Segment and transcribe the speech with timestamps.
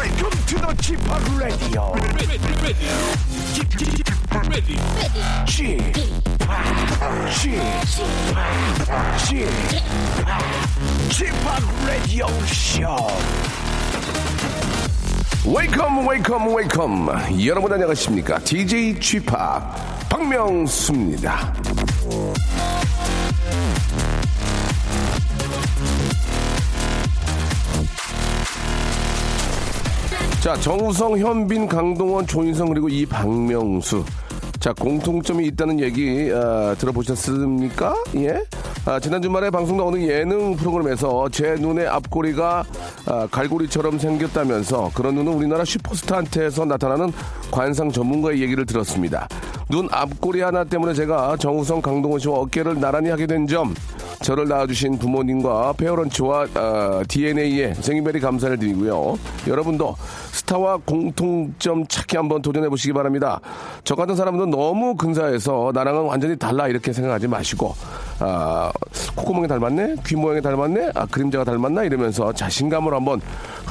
[0.00, 0.98] Welcome to the Chip
[1.36, 1.92] Radio.
[3.52, 4.08] Chip, Chip,
[11.10, 11.36] Chip,
[11.84, 13.10] Radio Show.
[15.44, 19.26] 웨이컴 웨이컴 웨이컴 여러분 안녕하십니까 DJ p
[20.08, 21.52] 박명수입니다
[30.40, 34.02] 자, 정우성, 현빈, 강동원, 조인성 그리고 이 박명수.
[34.58, 37.94] 자, 공통점이 있다는 얘기 아, 들어보셨습니까?
[38.16, 38.42] 예?
[38.86, 42.64] 아, 지난 주말에 방송 나오는 예능 프로그램에서 제 눈의 앞꼬리가
[43.04, 47.12] 아, 갈고리처럼 생겼다면서 그런 눈은 우리나라 슈퍼스타한테서 나타나는
[47.50, 49.28] 관상 전문가의 얘기를 들었습니다.
[49.68, 53.74] 눈 앞꼬리 하나 때문에 제가 정우성, 강동원 씨와 어깨를 나란히 하게 된 점,
[54.22, 59.18] 저를 낳아주신 부모님과 페어런츠와 어, DNA에 생일베리 감사를 드리고요.
[59.48, 59.96] 여러분도
[60.32, 63.40] 스타와 공통점 찾기 한번 도전해 보시기 바랍니다.
[63.82, 67.74] 저 같은 사람은 너무 근사해서 나랑은 완전히 달라 이렇게 생각하지 마시고
[68.18, 68.70] 아,
[69.16, 73.20] 콧구멍이 닮았네, 귀 모양이 닮았네, 아, 그림자가 닮았나 이러면서 자신감을 한번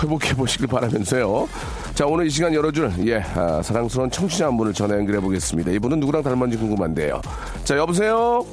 [0.01, 1.47] 회복해 보시길 바라면서요.
[1.93, 5.71] 자 오늘 이 시간 열어줄 예 아, 사랑스러운 청취자 한 분을 전화 연결해 보겠습니다.
[5.71, 7.21] 이분은 누구랑 닮았는지 궁금한데요.
[7.63, 8.43] 자 여보세요.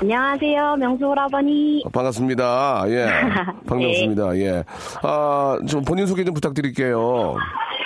[0.00, 1.82] 안녕하세요, 명수 오라버니.
[1.86, 2.84] 어, 반갑습니다.
[2.88, 3.06] 예.
[3.66, 4.36] 박명수입니다.
[4.38, 4.64] 예.
[5.02, 7.36] 아, 좀 본인 소개 좀 부탁드릴게요.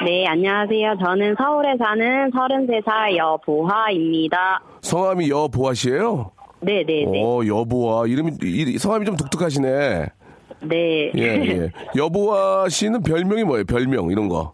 [0.05, 0.97] 네, 안녕하세요.
[1.05, 4.61] 저는 서울에 사는 33살 여보하입니다.
[4.81, 6.31] 성함이 여보아 씨예요
[6.63, 7.23] 네 네 네.
[7.25, 8.07] 어, 여보아.
[8.07, 10.07] 이름이, 이- 성함이 좀 독특하시네.
[10.63, 11.11] 네.
[11.17, 11.71] 예, 예.
[11.97, 13.65] 여보아 씨는 별명이 뭐예요?
[13.65, 14.53] 별명, 이런 거.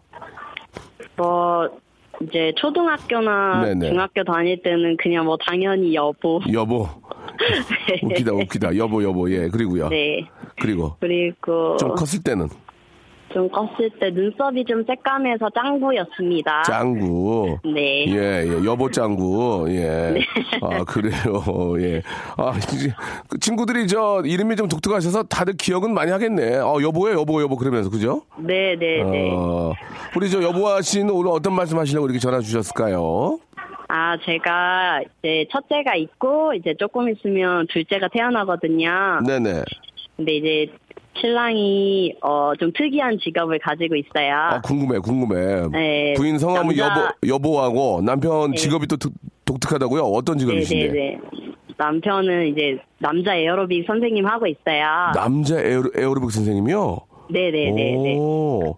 [1.15, 1.67] 뭐,
[2.21, 3.89] 이제 초등학교나 네네.
[3.89, 6.39] 중학교 다닐 때는 그냥 뭐 당연히 여보.
[6.51, 6.87] 여보.
[8.03, 8.77] 웃기다, 웃기다.
[8.77, 9.29] 여보, 여보.
[9.31, 9.89] 예, 그리고요.
[9.89, 10.27] 네.
[10.59, 12.47] 그리고 그리고 좀 컸을 때는
[13.33, 16.63] 좀 컸을 때 눈썹이 좀 새까매서 짱구였습니다.
[16.63, 17.57] 짱구.
[17.65, 18.05] 네.
[18.07, 20.15] 예, 예, 여보 짱구, 예.
[20.61, 21.43] 아, 그래요,
[21.79, 22.01] 예.
[22.37, 22.91] 아, 이제,
[23.29, 26.55] 그 친구들이 저, 이름이 좀 독특하셔서 다들 기억은 많이 하겠네.
[26.59, 28.21] 어, 여보예요, 여보, 여보, 그러면서, 그죠?
[28.37, 29.29] 네 네 네.
[29.33, 29.73] 어,
[30.17, 33.37] 우리 저 여보아 씨는 오늘 어떤 말씀 하시려고 이렇게 전화 주셨을까요?
[33.87, 39.19] 아, 제가 이제 첫째가 있고, 이제 조금 있으면 둘째가 태어나거든요.
[39.27, 39.61] 네네.
[40.15, 40.71] 근데 이제
[41.21, 44.33] 신랑이 어 좀 특이한 직업을 가지고 있어요.
[44.33, 45.67] 아, 궁금해, 궁금해.
[45.71, 48.57] 네, 부인 성함은 남자- 여보, 여보하고 남편 네.
[48.57, 49.13] 직업이 또 독-
[49.45, 50.01] 독특하다고요?
[50.01, 50.87] 어떤 직업이신데?
[50.87, 51.19] 네네네.
[51.77, 55.11] 남편은 이제 남자 에어로빅 선생님 하고 있어요.
[55.13, 57.01] 남자 에어로, 에어로빅 선생님이요?
[57.29, 58.17] 네네네네.
[58.17, 58.75] 오.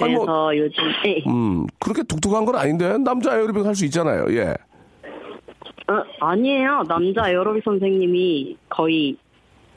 [0.00, 1.22] 아니, 그래서 뭐, 요즘 네.
[1.26, 4.26] 음, 그렇게 독특한 건 아닌데 남자 에어로빅 할 수 있잖아요.
[4.30, 4.54] 예.
[5.88, 6.84] 어, 아니에요.
[6.88, 9.16] 남자 에어로빅 선생님이 거의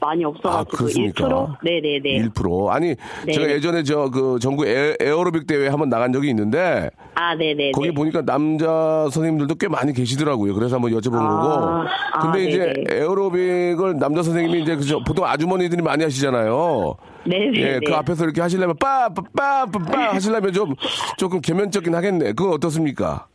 [0.00, 1.28] 많이 아, 없어가지고 그렇습니까?
[1.28, 1.56] 1%?
[1.62, 2.28] 네네네.
[2.28, 2.68] 1%.
[2.70, 3.32] 아니, 네.
[3.32, 7.72] 제가 예전에 저 그 전국 에, 에어로빅 대회 한번 나간 적이 있는데 아 네네네.
[7.72, 8.66] 거기 보니까 남자
[9.10, 10.54] 선생님들도 꽤 많이 계시더라고요.
[10.54, 11.88] 그래서 한번 여쭤본 아, 거고.
[12.12, 13.00] 아, 근데 이제 네네.
[13.00, 16.94] 에어로빅을 남자 선생님이 이제 그저 보통 아주머니들이 많이 하시잖아요.
[17.56, 20.74] 예, 그 앞에서 이렇게 하시려면 빠빠빠빠 하시려면 좀
[21.16, 22.32] 조금 개면적긴 하겠네.
[22.32, 23.26] 그건 어떻습니까?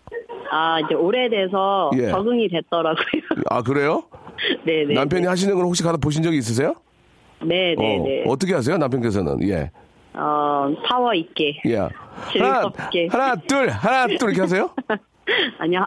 [0.51, 2.09] 아 이제 오래돼서 예.
[2.09, 3.03] 적응이 됐더라고요.
[3.49, 4.03] 아 그래요?
[4.65, 4.93] 네네.
[4.95, 6.73] 남편이 하시는 걸 혹시 가서 보신 적이 있으세요?
[7.41, 8.23] 네네네.
[8.25, 8.77] 어, 어떻게 하세요?
[8.77, 9.71] 남편께서는 예.
[10.13, 11.61] 어, 파워 있게.
[11.65, 11.77] 예.
[11.77, 13.07] 하나, 즐겁게.
[13.09, 14.69] 하나, 둘, 하나, 둘 이렇게 하세요?
[15.59, 15.85] 아니요.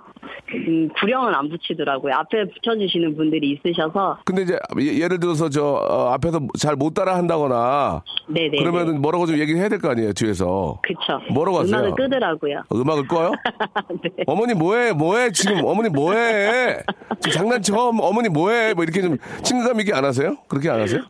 [0.55, 2.15] 음, 구령은 안 붙이더라고요.
[2.15, 4.19] 앞에 붙여주시는 분들이 있으셔서.
[4.25, 8.59] 근데 이제 예- 예를 들어서 저 어, 앞에서 잘 못 따라 한다거나 네네.
[8.59, 11.20] 그러면은 뭐라고 좀 얘기를 해야 될 거 아니에요 뒤에서 그쵸.
[11.32, 11.76] 뭐라고 하세요?
[11.76, 12.62] 음악을 끄더라고요.
[12.73, 13.32] 음악을 꺼요?
[14.02, 14.11] 네.
[14.26, 16.79] 어머니 뭐해 뭐해 지금 어머니 뭐해
[17.20, 20.37] 지금 장난쳐 어머니 뭐해 뭐 이렇게 좀 친근감 있게 안 하세요?
[20.49, 21.02] 그렇게 안 하세요?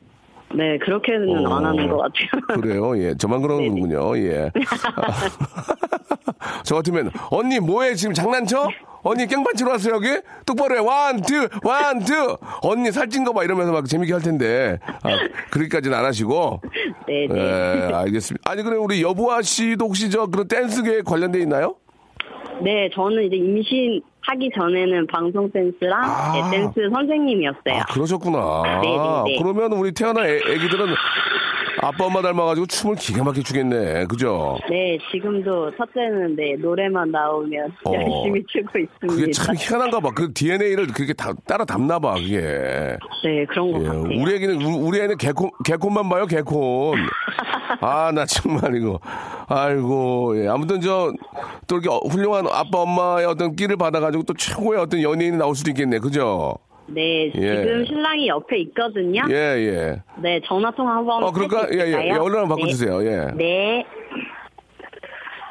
[0.57, 1.57] 네, 그렇게는 어.
[1.57, 2.61] 안 하는 것 같아요.
[2.61, 3.43] 그래요 예 저만.
[3.43, 4.51] 거군요 예.
[6.65, 8.69] 저 같으면 언니 뭐해 지금 장난쳐?
[9.03, 10.09] 언니 깽판 치러 왔어요 여기?
[10.47, 14.79] 똑바로 해 one two one two 언니 살찐 거 봐 이러면서 막 재밌게 할 텐데
[15.03, 15.11] 아,
[15.51, 16.61] 그렇게까지는 안 하시고
[17.07, 17.35] 네 네.
[17.91, 18.51] 예, 알겠습니다.
[18.51, 21.77] 아니, 그럼 우리 여보아 씨도 혹시 저 그런 댄스계에 관련돼 있나요?
[22.63, 26.33] 네, 저는 이제 임신 하기 전에는 방송 댄스랑 아.
[26.51, 27.75] 네, 댄스 선생님이었어요.
[27.81, 28.63] 아, 그러셨구나.
[28.83, 29.39] 네네네.
[29.39, 30.87] 그러면 우리 태어난 애, 애기들은
[31.83, 34.07] 아빠 엄마 닮아가지고 춤을 기가 막히게 추겠네.
[34.07, 34.57] 그죠?
[34.71, 37.93] 네, 지금도 첫째는 네, 노래만 나오면 어.
[37.93, 39.07] 열심히 추고 있습니다.
[39.09, 40.11] 그게 참 희한한가 봐.
[40.15, 42.39] 그 DNA를 그렇게 다, 따라 담나 봐, 그게.
[43.25, 44.03] 네, 그런 것 예, 같아요.
[44.23, 46.97] 우리 애기는, 우- 우리 애는 개콘, 개콘만 봐요, 개콘.
[47.81, 48.99] 아, 나 정말 이거.
[49.49, 50.49] 아이고, 예.
[50.49, 51.13] 아무튼 저,
[51.67, 55.99] 또 이렇게 훌륭한 아빠, 엄마의 어떤 끼를 받아가지고 또 최고의 어떤 연예인이 나올 수도 있겠네.
[55.99, 56.55] 그죠?
[56.87, 57.65] 네, 예.
[57.65, 59.23] 지금 신랑이 옆에 있거든요.
[59.31, 60.03] 예, 예.
[60.23, 61.69] 네, 전화 통화 한번 어, 그럴까?
[61.73, 62.09] 예, 예.
[62.09, 62.13] 예.
[62.13, 63.03] 얼른 한번 바꿔주세요.
[63.05, 63.17] 예.
[63.33, 63.33] 네.
[63.35, 63.87] 네.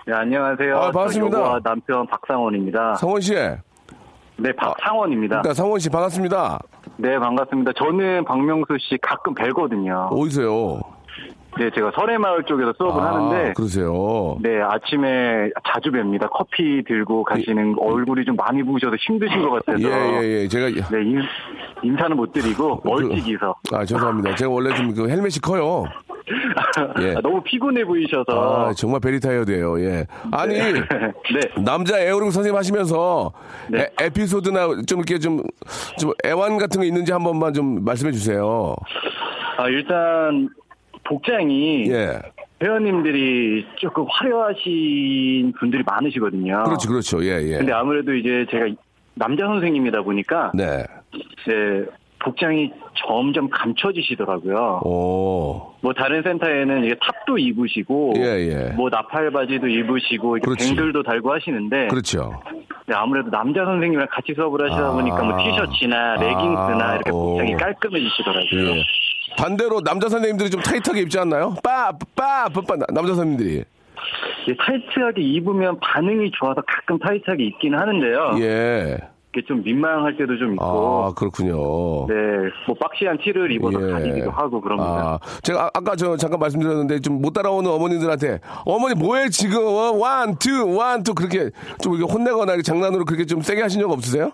[0.06, 0.75] 네, 안녕하세요.
[0.77, 1.60] 아, 반갑습니다.
[1.63, 2.95] 남편 박상원입니다.
[2.95, 3.33] 성원 씨.
[3.33, 5.42] 네, 박상원입니다.
[5.42, 6.60] 그러니까 상원 씨 반갑습니다.
[6.98, 7.71] 네, 반갑습니다.
[7.77, 10.10] 저는 박명수 씨 가끔 뵈거든요.
[10.12, 10.81] 어디세요?
[11.57, 14.38] 네, 제가 설해마을 쪽에서 수업을 아, 하는데, 그러세요.
[14.41, 16.27] 네, 아침에 자주 뵙니다.
[16.27, 19.81] 커피 들고 가시는 얼굴이 좀 많이 부으셔서 힘드신 것 같아서.
[19.83, 20.47] 예, 예, 예.
[20.47, 20.67] 제가.
[20.89, 21.21] 네, 인,
[21.83, 23.55] 인사는 못 드리고, 멀찍이서.
[23.71, 24.35] 아, 죄송합니다.
[24.35, 25.85] 제가 원래 좀 그 헬멧이 커요.
[27.01, 27.15] 예.
[27.15, 28.25] 아, 너무 피곤해 보이셔서.
[28.29, 29.79] 아, 정말 very tired예요.
[29.81, 30.05] 예.
[30.31, 30.73] 아니, 네.
[31.63, 33.31] 남자 에어로빅 선생님 하시면서
[33.69, 33.89] 네.
[34.01, 35.41] 에피소드나 좀 이렇게 좀,
[36.00, 38.75] 좀 애환 같은 거 있는지 한 번만 좀 말씀해 주세요.
[39.57, 40.50] 아, 일단,
[41.13, 41.89] 복장이.
[41.92, 42.19] 예.
[42.62, 46.63] 회원님들이 조금 화려하신 분들이 많으시거든요.
[46.63, 47.24] 그렇죠, 그렇죠.
[47.24, 47.57] 예, 예.
[47.57, 48.68] 근데 아무래도 이제 제가
[49.15, 50.86] 남자 선생님이다 보니까 네.
[51.13, 51.86] 이제
[52.23, 54.81] 복장이 점점 감춰지시더라고요.
[54.85, 55.73] 오.
[55.81, 58.73] 뭐 다른 센터에는 이게 탑도 입으시고 예, 예.
[58.75, 60.67] 뭐 나팔 바지도 입으시고 이렇게 그렇지.
[60.69, 62.41] 뱅글도 달고 하시는데 그렇죠.
[62.85, 64.91] 네, 아무래도 남자 선생님이랑 같이 수업을 하시다 아.
[64.91, 67.31] 보니까 뭐 티셔츠나 레깅스나 이렇게 오.
[67.31, 68.69] 복장이 깔끔해지시더라고요.
[68.77, 68.83] 예.
[69.37, 71.55] 반대로 남자 선생님들이 좀 타이트하게 입지 않나요?
[71.63, 73.63] 빠, 빠, 빠, 빠, 남자 선생님들이.
[74.43, 78.35] 이게 타이트하게 입으면 반응이 좋아서 가끔 타이트하게 입기는 하는데요.
[78.39, 78.97] 예.
[79.35, 81.56] 이게 좀 민망할 때도 좀 있고 아, 그렇군요.
[82.07, 82.13] 네,
[82.68, 83.91] 뭐 박시한 티를 입어서 예.
[83.91, 84.89] 다니기도 하고 그럽니다.
[85.13, 89.91] 아, 제가 아- 아까 저 잠깐 말씀드렸는데 좀 못 따라오는 어머니들한테 어머니 뭐해 지금 어,
[89.94, 91.50] one, two, one, two 그렇게
[91.81, 94.30] 좀 이렇게 혼내거나 장난으로 그렇게 좀 세게 하신 적 없으세요?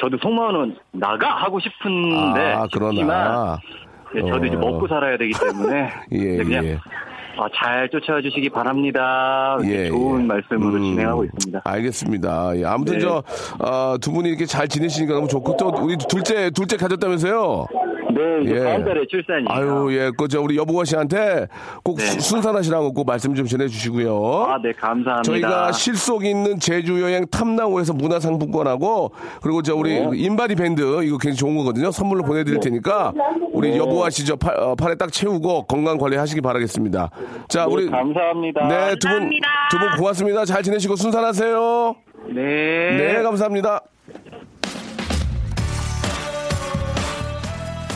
[0.00, 3.58] 저도 속마음은 나가 하고 싶은데 아, 싶지만 그러나.
[4.14, 4.58] 네, 저도 이제 어.
[4.58, 6.78] 먹고 살아야 되기 때문에 예, 네, 그냥 예.
[7.36, 9.58] 어, 잘 쫓아와 주시기 바랍니다.
[9.64, 10.26] 예, 좋은 예.
[10.26, 11.62] 말씀으로 음, 진행하고 있습니다.
[11.64, 12.56] 알겠습니다.
[12.58, 13.00] 예, 아무튼 네.
[13.00, 13.22] 저,
[13.58, 17.66] 어, 두 분이 이렇게 잘 지내시니까 너무 좋고, 또 우리 둘째, 둘째 가졌다면서요?
[18.14, 18.60] 네, 예.
[18.60, 19.46] 다음 달에 출산이에요.
[19.48, 21.46] 아유, 예, 그, 저, 우리 여보가 씨한테
[21.82, 22.04] 꼭 네.
[22.04, 24.46] 수- 순산하시라고 꼭 말씀 좀 전해주시고요.
[24.48, 25.22] 아, 네, 감사합니다.
[25.22, 29.12] 저희가 실속 있는 제주 여행 탐나오에서 문화상품권하고
[29.42, 30.08] 그리고 저 우리 네.
[30.14, 31.90] 인바디 밴드 이거 굉장히 좋은 거거든요.
[31.90, 33.12] 선물로 보내드릴 테니까
[33.52, 37.10] 우리 여보아 씨저 팔, 어, 팔에 딱 채우고 건강 관리하시기 바라겠습니다.
[37.48, 38.68] 자, 우리 네, 감사합니다.
[38.68, 39.30] 네, 두 분.
[39.70, 40.44] 두 분 고맙습니다.
[40.44, 41.96] 잘 지내시고 순산하세요.
[42.34, 42.42] 네.
[42.96, 43.80] 네, 감사합니다.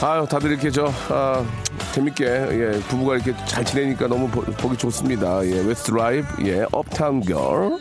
[0.01, 1.45] 아유, 다들 이렇게 저, 아,
[1.93, 5.45] 재밌게, 예, 부부가 이렇게 잘 지내니까 너무 보기 좋습니다.
[5.45, 7.79] 예, 웨스트 라이브, 예, Uptown Girl.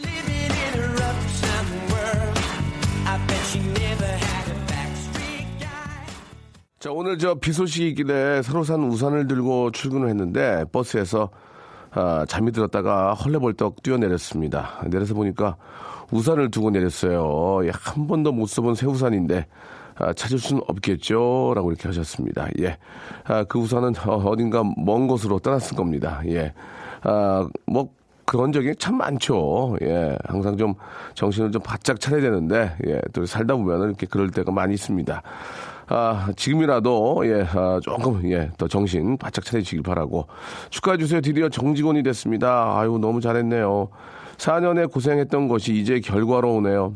[6.79, 11.29] 자, 오늘 저 비 소식이 있길래 새로 산 우산을 들고 출근을 했는데 버스에서
[11.91, 14.83] 아, 잠이 들었다가 헐레벌떡 뛰어내렸습니다.
[14.87, 15.55] 내려서 보니까
[16.11, 17.65] 우산을 두고 내렸어요.
[17.65, 19.47] 예, 한 번도 못 써본 새 우산인데
[19.99, 21.53] 아, 찾을 수는 없겠죠?
[21.55, 22.47] 라고 이렇게 하셨습니다.
[22.59, 22.77] 예.
[23.25, 26.21] 아, 그 우산은 어, 딘가 먼 곳으로 떠났을 겁니다.
[26.27, 26.53] 예.
[27.03, 27.89] 아, 뭐,
[28.25, 29.77] 그런 적이 참 많죠.
[29.81, 30.17] 예.
[30.25, 30.74] 항상 좀
[31.15, 33.01] 정신을 좀 바짝 차려야 되는데, 예.
[33.13, 35.22] 또 살다 보면은 이렇게 그럴 때가 많이 있습니다.
[35.89, 40.27] 아, 지금이라도, 예, 아, 조금, 예, 더 정신 바짝 차리시길 바라고.
[40.69, 41.22] 축하해주세요.
[41.22, 42.77] 드디어 정직원이 됐습니다.
[42.77, 43.88] 아유, 너무 잘했네요.
[44.38, 46.95] 4년에 고생했던 것이 이제 결과로 오네요.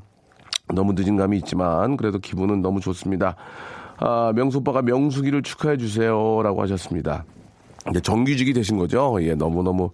[0.74, 3.36] 너무 늦은 감이 있지만 그래도 기분은 너무 좋습니다.
[3.98, 7.24] 아, 명수 오빠가 명수기를 축하해 주세요라고 하셨습니다.
[7.90, 9.18] 이제 정규직이 되신 거죠.
[9.22, 9.92] 예, 너무너무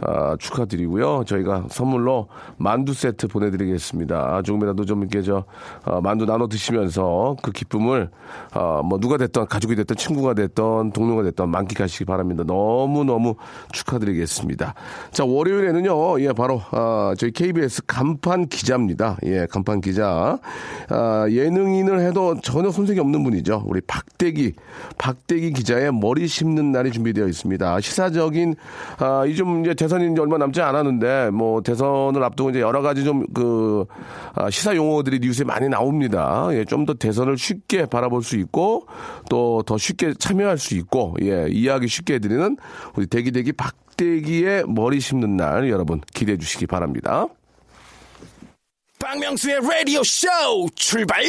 [0.00, 1.24] 아, 축하드리고요.
[1.26, 2.28] 저희가 선물로
[2.58, 4.42] 만두 세트 보내드리겠습니다.
[4.42, 5.44] 조금이라도 좀 이렇게 저
[5.84, 8.10] 어, 만두 나눠 드시면서 그 기쁨을
[8.54, 12.44] 어, 뭐 누가 됐던 가족이 됐던 친구가 됐던 동료가 됐던 만끽하시기 바랍니다.
[12.46, 13.36] 너무 너무
[13.72, 14.74] 축하드리겠습니다.
[15.12, 19.16] 자 월요일에는요, 예 바로 아, 저희 KBS 간판 기자입니다.
[19.24, 20.38] 예, 간판 기자
[20.90, 23.62] 아, 예능인을 해도 전혀 손색이 없는 분이죠.
[23.66, 24.52] 우리 박대기
[24.98, 27.80] 박대기 기자의 머리 심는 날이 준비되어 있습니다.
[27.80, 28.54] 시사적인
[28.98, 33.84] 아, 이좀 이제 대선이 이제 얼마 남지 않았는데 뭐 대선을 앞두고 이제 여러 가지 좀그
[34.50, 36.48] 시사 용어들이 뉴스에 많이 나옵니다.
[36.52, 38.86] 예, 좀 더 대선을 쉽게 바라볼 수 있고
[39.28, 42.56] 또 더 쉽게 참여할 수 있고 예, 이해하기 쉽게 해드리는
[42.94, 47.26] 우리 대기대기 박대기의 머리 심는 날 여러분 기대해 주시기 바랍니다.
[49.00, 50.28] 박명수의 라디오 쇼
[50.74, 51.22] 출발!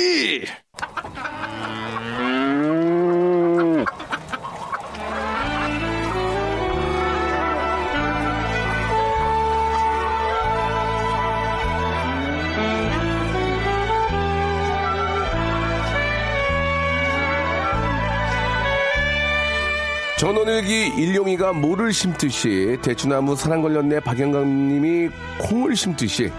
[20.17, 26.31] 전원일기 일용이가 모를 심듯이 대추나무 사랑 걸렸네 박영광님이 콩을 심듯이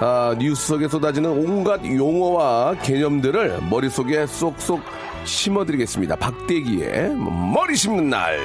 [0.00, 4.82] 아, 뉴스 속에 쏟아지는 온갖 용어와 개념들을 머릿속에 쏙쏙
[5.24, 6.16] 심어드리겠습니다.
[6.16, 8.36] 박대기의 머리 심는 날.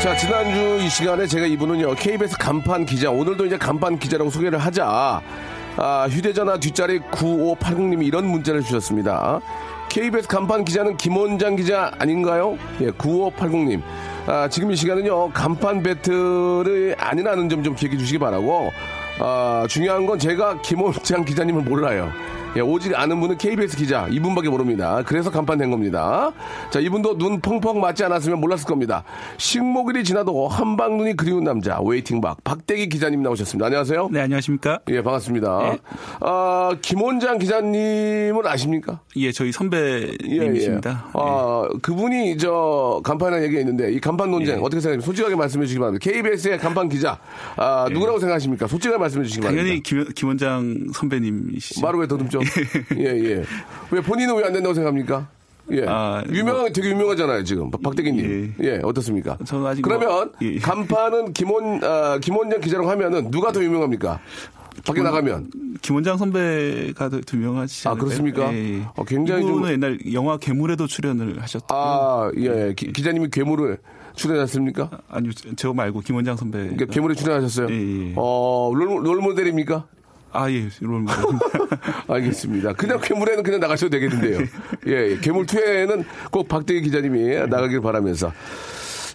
[0.00, 5.20] 자, 지난주 이 시간에 제가 이분은요, KBS 간판 기자, 오늘도 이제 간판 기자라고 소개를 하자,
[5.82, 9.40] 아, 휴대전화 뒷자리 9580님이 이런 문자를 주셨습니다.
[9.88, 12.58] KBS 간판 기자는 김원장 기자 아닌가요?
[12.82, 13.80] 예, 9580님.
[14.26, 18.70] 아, 지금 이 시간은요, 간판 배틀이 아니라는 점 좀 기억해 주시기 바라고,
[19.20, 22.12] 아, 중요한 건 제가 김원장 기자님을 몰라요.
[22.56, 25.02] 예, 오직 아는 분은 KBS 기자 이분밖에 모릅니다.
[25.06, 26.32] 그래서 간판 된 겁니다.
[26.70, 29.04] 자, 이분도 눈 펑펑 맞지 않았으면 몰랐을 겁니다.
[29.38, 33.66] 식목일이 지나도 함박눈이 그리운 남자 waiting 박 박대기 기자님 나오셨습니다.
[33.66, 34.08] 안녕하세요.
[34.10, 34.80] 네, 안녕하십니까?
[34.88, 35.58] 예, 반갑습니다.
[35.60, 35.78] 네.
[36.22, 38.98] 아, 김원장 기자님은 아십니까?
[39.14, 41.10] 예, 저희 선배님이십니다.
[41.12, 44.60] 아, 그분이 저 간판이라는 얘기가 있는데 이 간판 논쟁 예.
[44.60, 45.06] 어떻게 생각하십니까?
[45.06, 46.02] 솔직하게 말씀해 주시기 바랍니다.
[46.10, 47.20] KBS의 간판 기자
[47.54, 48.66] 아, 누구라고 생각하십니까?
[48.66, 49.62] 솔직하게 말씀해 주시기 바랍니다.
[49.62, 49.66] 예.
[49.68, 51.80] 당연히 김, 김원장 선배님이시죠.
[51.80, 52.39] 말을 왜 더듬죠?
[52.98, 53.44] 예, 예.
[53.90, 55.28] 왜 본인은 왜 안 된다고 생각합니까?
[55.72, 55.84] 예.
[55.86, 57.70] 아, 유명한, 되게 유명하잖아요, 지금.
[57.70, 58.54] 박- 박대기님.
[58.62, 58.80] 예.
[58.82, 59.36] 어떻습니까?
[59.44, 60.58] 저는 아직 그러면 뭐- 예.
[60.58, 64.18] 간판은 김원, 아, 김원장 기자라고 하면은 누가 더 유명합니까?
[64.86, 65.50] 밖에 나가면.
[65.82, 67.94] 김원장 선배가 더 유명하시지 아?
[67.94, 68.52] 그렇습니까?
[68.52, 68.82] 예, 예.
[68.96, 71.78] 어, 굉장히 이분은 좀- 옛날 영화 괴물에도 출연을 하셨고요.
[71.78, 72.72] 아, 예.
[72.76, 73.78] 기, 기자님이 괴물을
[74.16, 74.90] 출연하셨습니까?
[75.08, 76.58] 아니요, 저 말고 김원장 선배.
[76.58, 77.68] 그러니까 괴물에 출연하셨어요?
[77.70, 77.74] 예,
[78.08, 78.12] 예.
[78.16, 79.86] 어, 롤, 롤 모델입니까?
[80.32, 81.16] 아, 예, 롤 모델.
[82.08, 82.72] 알겠습니다.
[82.74, 84.40] 그냥 괴물에는 그냥 나가셔도 되겠는데요.
[84.86, 85.18] 예, 예.
[85.18, 88.32] 괴물 2에는 꼭 박대기 기자님이 나가길 바라면서.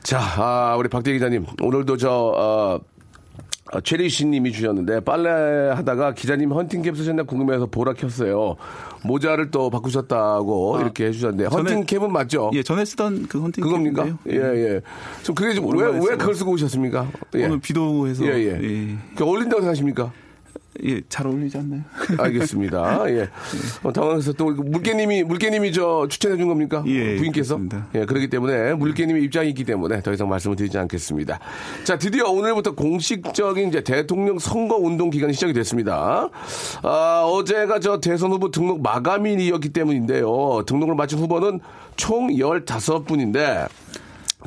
[0.03, 1.45] 자, 아, 우리 박대기 기자님.
[1.61, 2.79] 오늘도 저, 어,
[3.71, 8.57] 어, 최리 씨 님이 주셨는데 빨래 하다가 기자님 헌팅캡 쓰셨나 궁금해서 보라 켰어요.
[9.03, 12.51] 모자를 또 바꾸셨다고 이렇게 해주셨는데 헌팅캡은 맞죠?
[12.53, 14.03] 예, 전에 쓰던 그 헌팅 그겁니까?
[14.03, 14.55] 캡인데요.
[14.55, 14.81] 예, 예.
[15.23, 16.17] 좀 그게 좀 왜, 오랜만에 왜 쓰고.
[16.17, 17.07] 그걸 쓰고 오셨습니까?
[17.35, 17.45] 예.
[17.45, 18.59] 오늘 비도 해서 예, 예.
[18.61, 18.97] 예.
[19.15, 20.11] 그 어울린다고 생각하십니까?
[20.83, 21.81] 예, 잘 어울리지 않나요?
[22.17, 23.09] 알겠습니다.
[23.09, 23.29] 예.
[23.83, 26.83] 어, 당황해서 또 우리 물개님이 물개님이 저 추천해 준 겁니까?
[26.87, 27.55] 예, 부인께서.
[27.55, 27.87] 그렇습니다.
[27.95, 31.39] 예, 그렇기 때문에 물개님의 입장이 있기 때문에 더 이상 말씀을 드리지 않겠습니다.
[31.83, 36.29] 자, 드디어 오늘부터 공식적인 이제 대통령 선거 운동 기간이 시작이 됐습니다.
[36.83, 40.63] 아, 어제가 저 대선 후보 등록 마감일이었기 때문인데요.
[40.65, 41.59] 등록을 마친 후보는
[41.95, 43.67] 총 15분인데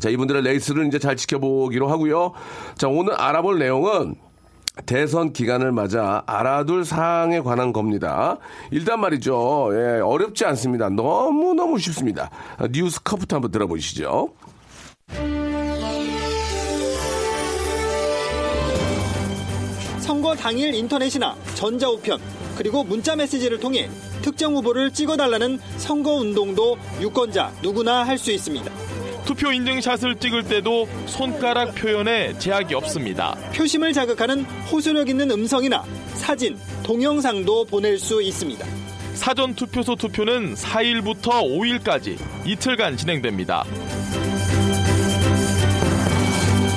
[0.00, 2.32] 자, 이분들의 레이스를 이제 잘 지켜보기로 하고요.
[2.76, 4.14] 자, 오늘 알아볼 내용은
[4.86, 8.38] 대선 기간을 맞아 알아둘 사항에 관한 겁니다.
[8.70, 9.70] 일단 말이죠.
[9.72, 10.88] 예, 어렵지 않습니다.
[10.88, 12.30] 너무너무 쉽습니다.
[12.70, 14.30] 뉴스 컵부터 한번 들어보시죠.
[20.00, 22.18] 선거 당일 인터넷이나 전자우편
[22.56, 23.88] 그리고 문자 메시지를 통해
[24.22, 28.97] 특정 후보를 찍어달라는 선거 운동도 유권자 누구나 할 수 있습니다.
[29.28, 33.36] 투표 인증샷을 찍을 때도 손가락 표현에 제약이 없습니다.
[33.54, 38.66] 표심을 자극하는 호소력 있는 음성이나 사진, 동영상도 보낼 수 있습니다.
[39.12, 42.16] 사전 투표소 투표는 4일부터 5일까지
[42.46, 43.64] 이틀간 진행됩니다.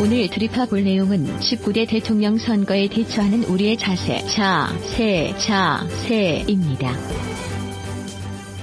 [0.02, 6.92] 오늘 드립화 볼 내용은 19대 대통령 선거에 대처하는 우리의 자세, 자세, 자세입니다.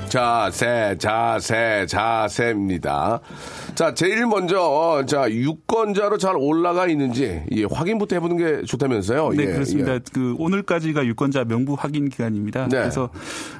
[0.08, 3.20] 자세, 자세, 자세입니다.
[3.78, 9.28] 자, 제일 먼저, 어, 자, 유권자로 잘 올라가 있는지, 예, 확인부터 해보는 게 좋다면서요?
[9.36, 9.94] 네, 예, 그렇습니다.
[9.94, 10.00] 예.
[10.12, 12.66] 그 오늘까지가 유권자 명부 확인 기간입니다.
[12.66, 12.76] 네.
[12.78, 13.08] 그래서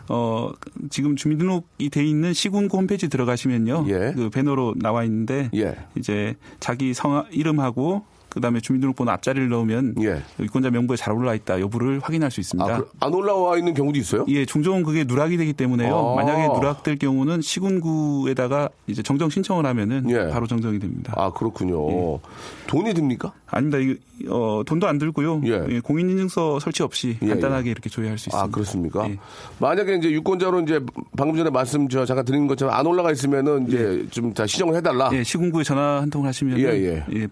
[0.08, 0.50] 어
[0.90, 3.84] 지금 주민등록이 돼 있는 시군구 홈페이지 들어가시면요.
[3.90, 4.12] 예.
[4.16, 5.76] 그 배너로 나와 있는데 예.
[5.96, 10.22] 이제 자기 성 이름하고 그다음에 주민등록번호 앞자리를 넣으면 예.
[10.40, 12.74] 유권자 명부에 잘 올라 있다 여부를 확인할 수 있습니다.
[12.74, 14.24] 아, 그- 안 올라와 있는 경우도 있어요?
[14.28, 15.96] 예, 종종 그게 누락이 되기 때문에요.
[15.96, 16.14] 아.
[16.16, 20.28] 만약에 누락될 경우는 시군구에다가 이제 정정 신청을 하면은 예.
[20.30, 21.14] 바로 정정이 됩니다.
[21.16, 22.18] 아, 그렇군요.
[22.66, 23.32] 돈이 듭니까?
[23.46, 23.78] 아닙니다.
[24.28, 25.40] 어, 돈도 안 들고요.
[25.46, 25.64] 예.
[25.70, 28.44] 예, 공인인증서 설치 없이 예, 간단하게 이렇게 조회할 수 있습니다.
[28.44, 29.08] 아, 그렇습니까?
[29.08, 29.16] 예.
[29.58, 30.80] 만약에 이제 유권자로 이제
[31.16, 35.08] 방금 전에 말씀 저 잠깐 드린 것처럼 안 올라가 있으면은 이제 좀 다 시정을 해달라.
[35.14, 37.28] 예, 시군구에 전화 한 통 하시면 예, 예.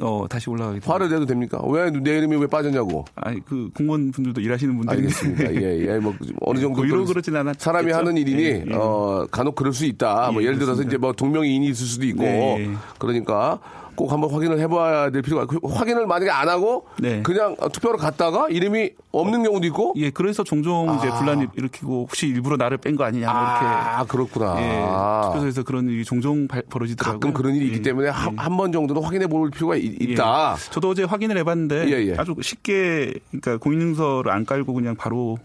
[0.00, 0.92] 어, 다시 올라가게 됩니다.
[0.92, 1.60] 화를 내도 됩니까?
[1.66, 3.04] 왜 내 이름이 왜 빠졌냐고.
[3.16, 5.54] 아니 그 공무원 분들도 일하시는 분들이 알겠습니다.
[5.56, 5.98] 예, 예.
[5.98, 7.62] 뭐 어느 정도 고의로 그 그러진 않았겠죠.
[7.64, 8.74] 사람이 하는 일이니 예, 예.
[8.74, 10.30] 어 간혹 그럴 수 있다.
[10.32, 10.90] 뭐 예, 예를 들어서 그렇습니다.
[10.90, 12.70] 이제 뭐 동명이인이 있을 수도 있고 네.
[12.98, 13.58] 그러니까
[13.98, 17.20] 꼭 한번 확인을 해봐야 될 필요가 그 확인을 만약에 안 하고 네.
[17.24, 22.56] 그냥 투표로 갔다가 이름이 없는 경우도 있고 예, 그래서 종종 이제 분란 일으키고 혹시 일부러
[22.56, 24.56] 나를 뺀 거 아니냐 뭐 이렇게 아 그렇구나.
[24.60, 27.18] 예, 투표소에서 그런 일이 종종 발- 벌어지더라고요.
[27.18, 28.10] 가끔 그런 일이 있기 예, 때문에 예.
[28.36, 30.14] 한번 정도는 확인해 볼 필요가 있, 예.
[30.14, 32.14] 다 저도 어제 확인을 해봤는데 예, 예.
[32.16, 35.38] 아주 쉽게 그러니까 공인증서를 안 깔고 그냥 바로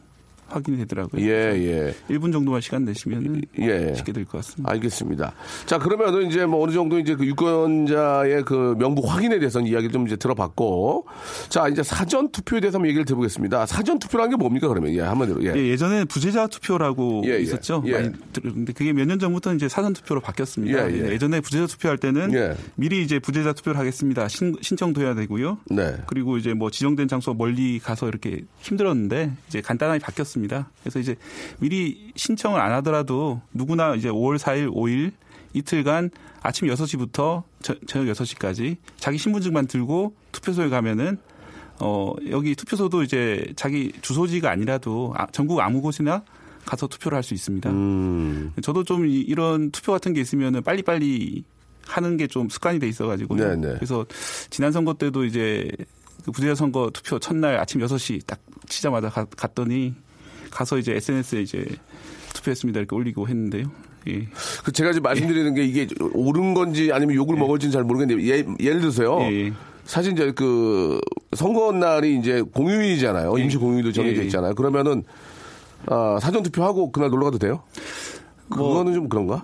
[0.54, 1.22] 확인이 되더라고요.
[1.22, 1.96] 예, 예.
[2.16, 3.94] 1분 정도만 시간 내시면 예.
[3.96, 4.72] 쉽게 될 것 같습니다.
[4.72, 5.34] 알겠습니다.
[5.66, 10.08] 자, 그러면은 이제 뭐 어느 정도 이제 그 유권자의 그 명부 확인에 대해서는 이야기를 좀
[10.08, 11.06] 이제 들어봤고.
[11.50, 13.66] 자, 이제 사전 투표에 대해서 한번 얘기를 들어보겠습니다.
[13.66, 14.94] 사전 투표라는 게 뭡니까, 그러면?
[14.94, 15.44] 예, 한마디로.
[15.44, 15.54] 예.
[15.56, 17.40] 예, 예전에 부재자 투표라고 예, 예.
[17.40, 17.84] 있었죠.
[17.88, 17.92] 예.
[17.94, 20.92] 많이 들었는데 그게 몇 년 전부터 이제 사전 투표로 바뀌었습니다.
[20.92, 21.12] 예, 예.
[21.12, 22.56] 예전에 부재자 투표할 때는 예.
[22.76, 24.28] 미리 이제 부재자 투표를 하겠습니다.
[24.30, 25.58] 신, 신청도 해야 되고요.
[25.70, 25.98] 네.
[26.08, 30.43] 그리고 이제 뭐 지정된 장소 멀리 가서 이렇게 힘들었는데 이제 간단하게 바뀌었습니다.
[30.82, 31.16] 그래서 이제
[31.60, 35.12] 미리 신청을 안 하더라도 누구나 이제 5월 4일, 5일
[35.54, 36.10] 이틀간
[36.42, 41.18] 아침 6시부터 저, 저녁 6시까지 자기 신분증만 들고 투표소에 가면은
[41.80, 46.24] 어 여기 투표소도 이제 자기 주소지가 아니라도 아, 전국 아무 곳이나
[46.66, 47.70] 가서 투표를 할 수 있습니다.
[47.72, 48.54] 음.
[48.62, 51.44] 저도 좀 이- 이런 투표 같은 게 있으면은 빨리빨리
[51.86, 53.74] 하는 게 좀 습관이 돼 있어가지고 요 네네.
[53.76, 54.06] 그래서
[54.50, 55.70] 지난 선거 때도 이제
[56.24, 59.94] 그 부재자 선거 투표 첫날 아침 6시 딱 치자마자 가- 갔더니
[60.54, 61.66] 가서 이제 SNS에 이제
[62.34, 63.66] 투표했습니다 이렇게 올리고 했는데요.
[64.08, 64.28] 예.
[64.64, 68.82] 그 제가 지금 말씀드리는 게 이게 옳은 건지 아니면 욕을 먹을지는 잘 모르겠는데 예, 예를
[68.82, 69.20] 들어서요.
[69.22, 69.54] 예, 예.
[69.86, 71.00] 사실 이제 그
[71.36, 73.38] 선거 날이 이제 공휴일이잖아요.
[73.38, 74.26] 임시 공휴일도 정해져 예.
[74.26, 74.56] 있잖아요.
[74.56, 75.04] 그러면은
[75.88, 77.64] 아, 사전 투표하고 그날 놀러 가도 돼요?
[78.50, 79.44] 그거는 좀 그런가?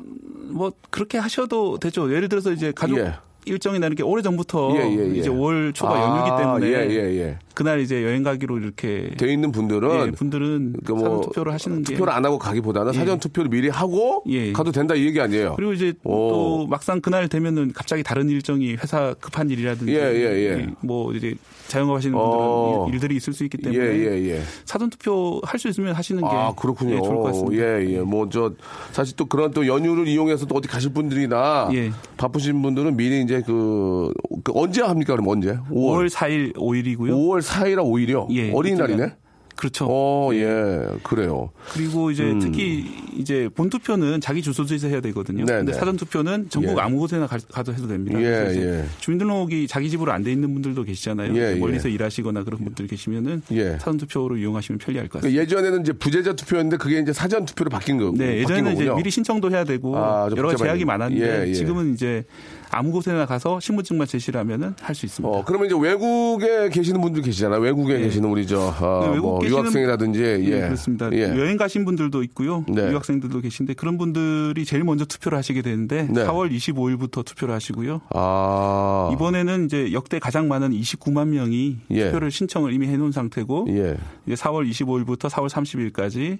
[0.50, 2.14] 뭐 그렇게 하셔도 되죠.
[2.14, 3.16] 예를 들어서 이제 가족 예.
[3.46, 5.18] 일정이 나는 게 오래 전부터 예, 예, 예.
[5.18, 7.40] 이제 5월 초가 아, 연휴기 때문에 예, 예, 예.
[7.60, 11.94] 그날 이제 여행 가기로 이렇게 돼 있는 분들은 예, 분들은 그뭐 사전 투표를 하시는 게
[11.94, 12.98] 투표를 안 하고 가기보다는 예.
[12.98, 14.54] 사전 투표를 미리 하고 예.
[14.54, 15.56] 가도 된다 이 얘기 아니에요?
[15.58, 16.30] 그리고 이제 오.
[16.30, 20.24] 또 막상 그날 되면은 갑자기 다른 일정이 회사 급한 일이라든지 예, 예,
[20.58, 20.68] 예.
[20.80, 21.36] 뭐 이제
[21.68, 22.86] 자영업 하시는 분들은 어.
[22.88, 24.42] 일- 일들이 있을 수 있기 예, 때문에 예, 예.
[24.64, 26.96] 사전 투표 할 수 있으면 하시는 게 아, 그렇군요.
[26.96, 27.62] 예, 좋을 것 같습니다.
[27.82, 28.00] 예, 예.
[28.00, 28.54] 뭐, 저,
[28.94, 31.92] 사실 또 그런 또 연휴를 이용해서 또 어디 가실 분들이나 예.
[32.16, 34.14] 바쁘신 분들은 미리 이제 그,
[34.46, 35.14] 그 언제 합니까?
[35.14, 35.58] 그럼 언제?
[35.70, 37.10] 5월 4일, 5일이고요.
[37.10, 38.28] 5월 4일이나 5일이요?
[38.36, 39.16] 예, 어린이날이네?
[39.56, 39.88] 그렇죠.
[39.90, 40.86] 어, 예.
[41.04, 41.50] 그래요.
[41.74, 42.40] 그리고 이제 음.
[42.40, 42.86] 특히
[43.18, 45.44] 이제 본 투표는 자기 주소지에서 해야 되거든요.
[45.44, 45.78] 네, 근데 네.
[45.78, 46.82] 사전 투표는 전국 예.
[46.82, 48.22] 아무 곳에나 가, 도 해도 됩니다.
[48.22, 48.86] 예, 예.
[49.00, 51.36] 주민등록이 자기 집으로 안 돼 있는 분들도 계시잖아요.
[51.36, 51.60] 예, 예.
[51.60, 53.72] 멀리서 일하시거나 그런 분들 계시면은 예.
[53.74, 55.42] 사전 투표를 이용하시면 편리할 것그 같습니다.
[55.42, 58.90] 예전에는 이제 부재자 투표였는데 그게 이제 사전 투표로 바뀐 거, 네, 예전에는 이제.
[58.96, 60.70] 미리 신청도 해야 되고 아, 좀 여러 복잡하네.
[60.70, 61.54] 제약이 많았는데 예, 예.
[61.54, 62.24] 지금은 이제
[62.72, 65.30] 아무 곳에나 가서 신분증만 제시하면은 할 수 있습니다.
[65.38, 67.62] 어, 그러면 이제 외국에 계시는 분들 계시잖아요.
[67.62, 68.00] 외국에 예.
[68.00, 70.40] 계시는 우리 저, 아, 네, 외국 뭐, 유학생이라든지, 예.
[70.44, 71.10] 예, 그렇습니다.
[71.14, 71.22] 예.
[71.38, 72.66] 여행 가신 분들도 있고요.
[72.68, 72.92] 네.
[72.92, 76.26] 유학생들도 계신데 그런 분들이 제일 먼저 투표를 하시게 되는데 네.
[76.26, 78.02] 4월 25일부터 투표를 하시고요.
[78.14, 79.10] 아.
[79.14, 82.06] 이번에는 이제 역대 가장 많은 29만 명이 예.
[82.06, 83.98] 투표를 신청을 이미 해놓은 상태고 예.
[84.26, 86.40] 이제 4월 25일부터 4월 30일까지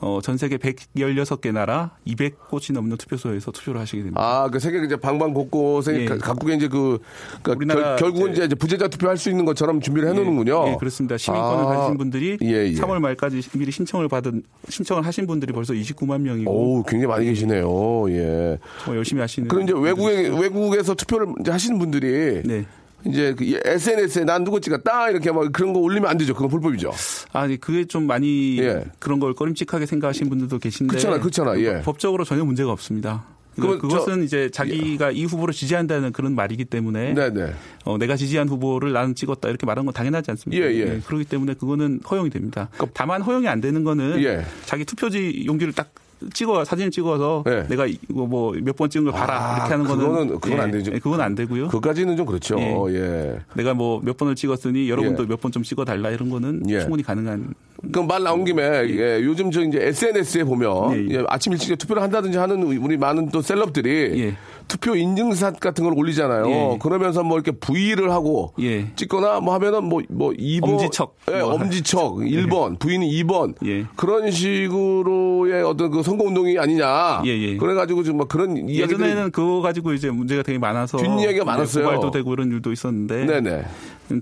[0.00, 4.20] 어, 전 세계 116개 나라 200곳이 넘는 투표소에서 투표를 하시게 됩니다.
[4.20, 6.04] 아, 그 세계 이제 방방 곳곳에 예.
[6.04, 6.98] 가- 각국에 이제 그,
[7.42, 10.64] 그 우리나라 결, 국은 이제- 이제 부재자 투표할 수 있는 것처럼 준비를 해 놓는군요.
[10.66, 11.16] 예, 예, 그렇습니다.
[11.16, 11.66] 시민권을 아.
[11.68, 12.72] 가지신 분들이 예, 예.
[12.74, 17.64] 3월 말까지 미리 신청을 받은 신청을 하신 분들이 벌써 29만 명이고 오, 굉장히 많이 계시네요.
[18.10, 18.58] 예.
[18.86, 22.66] 뭐 열심히 하시는 그럼 이제 외국에, 외국에서 투표를 이제 하시는 분들이 네.
[23.08, 26.34] 이제 그 SNS에 난 누구 찍었다 이렇게 막 그런 거 올리면 안 되죠.
[26.34, 26.92] 그건 불법이죠.
[27.32, 28.84] 아니 그게 좀 많이 예.
[28.98, 31.82] 그런 걸 꺼림칙하게 생각하시는 분들도 계신데 그렇잖아, 그렇잖아, 예.
[31.82, 33.24] 법적으로 전혀 문제가 없습니다.
[33.56, 37.54] 그러면 그것은 이제 자기가 이 후보를 지지한다는 그런 말이기 때문에 네네.
[37.84, 40.66] 어, 내가 지지한 후보를 나는 찍었다 이렇게 말하는 건 당연하지 않습니까?
[40.66, 41.00] 예, 예.
[41.06, 42.68] 그렇기 때문에 그거는 허용이 됩니다.
[42.92, 44.44] 다만 허용이 안 되는 거는 예.
[44.66, 45.90] 자기 투표지 용지를 딱
[46.32, 47.66] 찍어 사진 찍어서 예.
[47.68, 50.04] 내가 이거 뭐 몇 번 찍은 걸 봐라 아, 이렇게 하는 거는
[50.36, 50.92] 그거는- 그건 예, 안 되죠.
[50.94, 51.68] 예, 그건 안 되고요.
[51.68, 52.58] 그까지는 좀 그렇죠.
[52.58, 52.94] 예.
[52.94, 53.38] 예.
[53.54, 55.26] 내가 뭐 몇 번을 찍었으니 여러분도 예.
[55.26, 56.80] 몇번 좀 찍어 달라 이런 거는 예.
[56.80, 57.54] 충분히 가능한
[57.92, 62.62] 그럼 말 나온 김에 예, 요즘 저 이제 SNS에 보면 아침 일찍 투표를 한다든지 하는
[62.62, 63.90] 우리 많은 또 셀럽들이
[64.24, 64.36] 예.
[64.68, 66.50] 투표 인증샷 같은 걸 올리잖아요.
[66.50, 66.78] 예.
[66.80, 68.90] 그러면서 뭐 이렇게 V를 하고 예.
[68.96, 70.70] 찍거나 뭐 하면은 뭐, 뭐 2번.
[70.70, 71.16] 엄지척.
[71.32, 72.16] 예, 뭐 엄지척.
[72.16, 72.78] 1번.
[72.78, 73.54] 부인은 2번.
[73.66, 73.86] 예.
[73.96, 77.22] 그런 식으로의 어떤 그 선거 운동이 아니냐.
[77.24, 77.56] 예, 예.
[77.56, 79.04] 그래 가지고 지금 막 그런 이야기들이.
[79.04, 81.84] 예전에는 그거 가지고 이제 문제가 되게 많아서 뒷이야기가 많았어요.
[81.84, 83.64] 고발도 되고 이런 일도 있었는데 네네.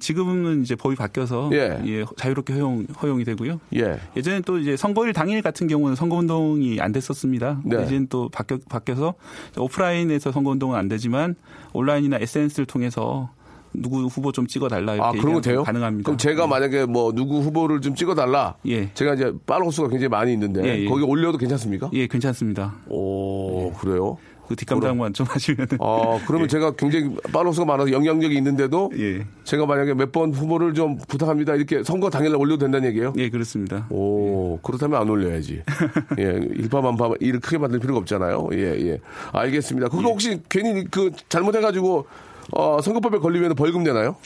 [0.00, 1.80] 지금은 이제 법이 바뀌어서 예.
[1.86, 3.60] 예, 자유롭게 허용 허용이 되고요.
[3.76, 3.98] 예.
[4.16, 7.60] 예전에 또 이제 선거일 당일 같은 경우는 선거운동이 안 됐었습니다.
[7.64, 7.82] 네.
[7.82, 9.14] 이제는 또 바뀌어, 바뀌어서
[9.58, 11.34] 오프라인에서 선거운동은 안 되지만
[11.72, 13.30] 온라인이나 SNS를 통해서
[13.74, 15.64] 누구 후보 좀 찍어달라 이렇게 아, 그런 거 돼요?
[15.64, 16.06] 가능합니다.
[16.06, 18.54] 그럼 제가 만약에 뭐 누구 후보를 좀 찍어달라.
[18.66, 18.92] 예.
[18.94, 20.88] 제가 이제 팔로우 수가 굉장히 많이 있는데 예, 예.
[20.88, 21.90] 거기 올려도 괜찮습니까?
[21.92, 22.74] 예, 괜찮습니다.
[22.86, 24.16] 오, 그래요?
[24.48, 27.14] 그 뒷감당만 좀 하시면 아, 그러면 제가 굉장히
[27.52, 29.26] 수가 많아서 영향력이 있는데도 예.
[29.44, 31.56] 제가 만약에 몇 번 후보를 좀 부탁합니다.
[31.56, 33.12] 이렇게 선거 당일날 올려도 된다는 얘기예요?
[33.16, 33.86] 예, 그렇습니다.
[33.90, 35.62] 오, 그렇다면 안 올려야지.
[36.20, 38.48] 예, 일파만파 일을 크게 만들 필요가 없잖아요.
[38.52, 39.00] 예, 예.
[39.32, 39.88] 알겠습니다.
[39.88, 42.06] 그거 혹시 괜히 그 잘못해가지고
[42.52, 44.16] 어, 선거법에 걸리면 벌금 내나요?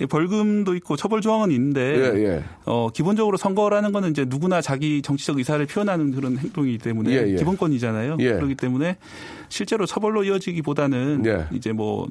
[0.00, 2.44] 예, 벌금도 있고 처벌 조항은 있는데 예, 예.
[2.64, 7.36] 어, 기본적으로 선거라는 거는 이제 누구나 자기 정치적 의사를 표현하는 그런 행동이기 때문에 예, 예.
[7.36, 8.16] 기본권이잖아요.
[8.20, 8.32] 예.
[8.34, 8.96] 그렇기 때문에
[9.48, 11.46] 실제로 처벌로 이어지기보다는 예.
[11.52, 12.06] 이제 뭐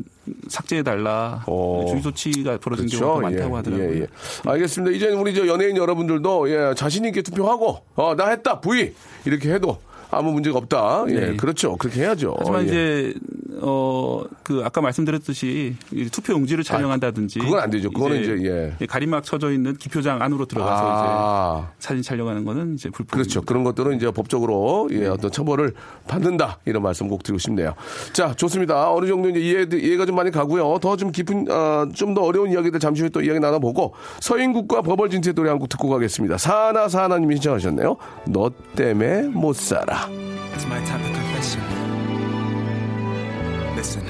[0.47, 1.85] 삭제해 달라 어.
[1.89, 4.05] 주의 조치가 벌어진 경우가 많다고 하더라고요.
[4.45, 4.95] 알겠습니다.
[4.95, 8.93] 이제 우리 저 연예인 여러분들도 예, 자신 있게 투표하고 어, 나 했다 부위
[9.25, 9.79] 이렇게 해도
[10.11, 11.05] 아무 문제가 없다.
[11.07, 11.35] 예, 네.
[11.37, 11.77] 그렇죠.
[11.77, 12.35] 그렇게 해야죠.
[12.37, 12.67] 하지만 예.
[12.67, 13.13] 이제
[13.61, 17.89] 어 그 아까 말씀드렸듯이 이 투표 용지를 촬영한다든지 그건 안 되죠.
[17.89, 18.85] 그거는 이제, 예.
[18.85, 21.67] 가림막 쳐져 있는 기표장 안으로 들어가서 아.
[21.77, 23.13] 이제 사진 촬영하는 거는 이제 불법.
[23.13, 23.41] 그렇죠.
[23.41, 25.03] 그런 것들은 이제 법적으로 네.
[25.03, 25.73] 예, 어떤 처벌을
[26.07, 27.73] 받는다 이런 말씀 꼭 드리고 싶네요.
[28.13, 28.91] 자, 좋습니다.
[28.91, 30.79] 어느 정도 이제 이해 이해가 좀 많이 가고요.
[30.79, 35.49] 더 좀 깊은 어, 좀더 어려운 이야기들 잠시 후에 또 이야기 나눠보고 서인국과 버벌진트의 노래
[35.49, 36.37] 한 곡 듣고 가겠습니다.
[36.37, 37.95] 사나 사나님이 신청하셨네요.
[38.27, 40.07] 너 때문에 못 살아.
[40.55, 41.80] It's my time for confession.
[43.81, 44.07] Listen.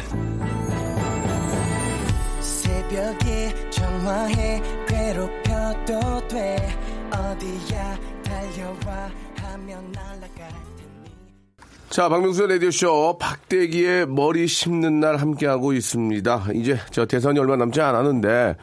[2.41, 6.57] 새벽에 전화해 괴롭혀도 돼
[7.09, 10.51] 어디야 달려와 하면 날아갈
[11.89, 16.47] 자, 박명수의 라디오쇼 박대기의 머리 심는 날 함께하고 있습니다.
[16.53, 18.57] 이제 저 대선이 얼마 남지 않았는데,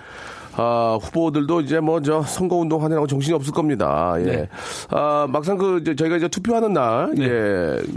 [0.60, 4.14] 아, 후보들도 이제 뭐 저 선거 운동 하느라고 정신이 없을 겁니다.
[4.18, 4.24] 예.
[4.24, 4.48] 네.
[4.90, 7.24] 아, 막상 그 이제 저희가 이제 투표하는 날, 네.
[7.24, 7.28] 예.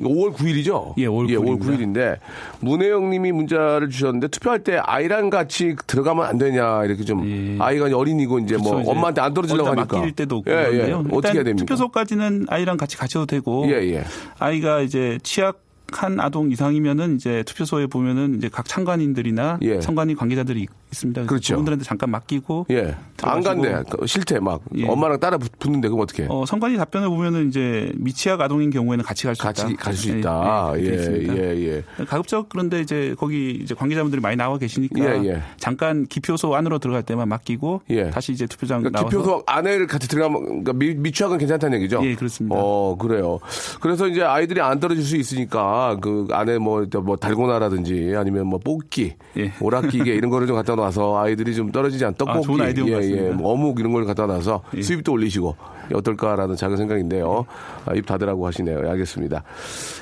[0.02, 0.94] 5월 9일이죠?
[0.98, 1.84] 예, 5월 9일 입니다.
[1.84, 2.18] 인데
[2.62, 8.40] 문혜영 님이 문자를 주셨는데 투표할 때 아이랑 같이 들어가면 안 되냐, 이렇게 좀 아이가 어린이고
[8.40, 8.82] 이제 뭐 그렇죠.
[8.82, 9.98] 이제 엄마한테 안 떨어지려고 하니까.
[9.98, 10.92] 맡길 때도 없고 예, 예.
[10.94, 11.66] 어떻게 해야 됩니까?
[11.66, 14.04] 투표소까지는 아이랑 같이 가셔도 되고 예, 예.
[14.40, 19.82] 아이가 이제 취약 한 아동 이상이면은 이제 투표소에 보면은 이제 각 참관인들이나 예.
[19.82, 21.26] 선관위 관계자들이 있습니다.
[21.26, 21.54] 그렇죠.
[21.54, 22.96] 그분들한테 잠깐 맡기고 예.
[23.24, 23.42] 안.
[23.44, 23.82] 간대.
[23.90, 24.40] 그 싫대.
[24.40, 24.62] 막.
[24.76, 24.88] 예.
[24.88, 26.26] 엄마랑 따라 붙- 붙는데 그럼 어떻게?
[26.30, 29.48] 어, 선관위 답변을 보면은 이제 미취학 아동인 경우에는 같이 갈 수 있다.
[29.54, 30.74] 같이 갈수 예, 있다.
[30.78, 31.28] 예, 예.
[31.38, 32.06] 예, 예.
[32.06, 35.42] 가급적 그런데 이제 거기 이제 관계자분들이 많이 나와 계시니까 예, 예.
[35.58, 38.10] 잠깐 기표소 안으로 들어갈 때만 맡기고 예.
[38.10, 42.02] 다시 이제 투표장 그러니까 나와서 기표소 안에를 같이 들어가면 그러니까 미, 미취학은 괜찮다는 얘기죠?
[42.04, 42.56] 예, 그렇습니다.
[42.58, 43.40] 어, 그래요.
[43.80, 49.14] 그래서 이제 아이들이 안 떨어질 수 있으니까 그 안에 뭐, 뭐 달고나라든지 아니면 뭐 뽑기,
[49.38, 49.54] 예.
[49.62, 53.04] 오락기계 이런 거를 좀 갖다 놔서 아이들이 좀 떨어지지 않 떡볶이, 아, 좋은 아이디어인 것
[53.04, 53.36] 예, 예, 같습니다.
[53.38, 54.82] 뭐 어묵 이런 걸 갖다 놔서 예.
[54.82, 55.56] 수입도 올리시고
[55.94, 57.46] 어떨까라는 작은 생각인데요.
[57.86, 58.82] 아, 입 닫으라고 하시네요.
[58.86, 59.44] 예, 알겠습니다.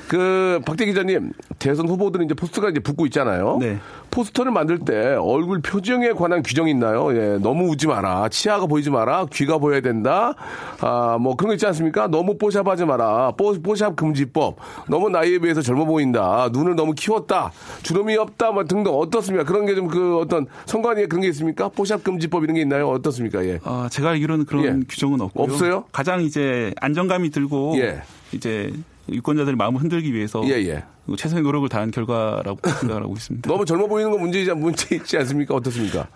[0.08, 3.58] 그 박대 기자님 대선 후보들은 이제 포스터가 이제 붙고 있잖아요.
[3.60, 3.78] 네.
[4.10, 7.14] 포스터를 만들 때 얼굴 표정에 관한 규정이 있나요?
[7.16, 8.28] 예, 너무 웃지 마라.
[8.28, 9.26] 치아가 보이지 마라.
[9.32, 10.34] 귀가 보여야 된다.
[10.80, 12.08] 아, 뭐 그런 거 있지 않습니까?
[12.08, 13.32] 너무 뽀샵하지 마라.
[13.36, 14.56] 뽀, 뽀샵 금지법.
[14.88, 16.48] 너무 나이에 비해서 젊어 보인다.
[16.52, 17.52] 눈을 너무 키웠다.
[17.82, 18.50] 주름이 없다.
[18.50, 19.44] 뭐 등등 어떻습니까?
[19.44, 21.68] 그런 게 좀 그 어떤 선관위에 그런 게 있습니까?
[21.68, 22.88] 뽀샵 금지법 이런 게 있나요?
[22.90, 23.44] 어떻습니까?
[23.44, 23.58] 예.
[23.64, 24.84] 어, 제가 알기로는 그런 예.
[24.88, 25.44] 규정은 없고요.
[25.44, 25.79] 없어요?
[25.92, 28.02] 가장 이제 안정감이 들고 예.
[28.32, 28.72] 이제
[29.08, 30.84] 유권자들 마음을 흔들기 위해서 예, 예.
[31.16, 33.48] 최선의 노력을 다한 결과라고 생각하고 있습니다.
[33.50, 35.54] 너무 젊어 보이는 건 문제이지, 문제 있지 않습니까?
[35.54, 36.06] 어떻습니까?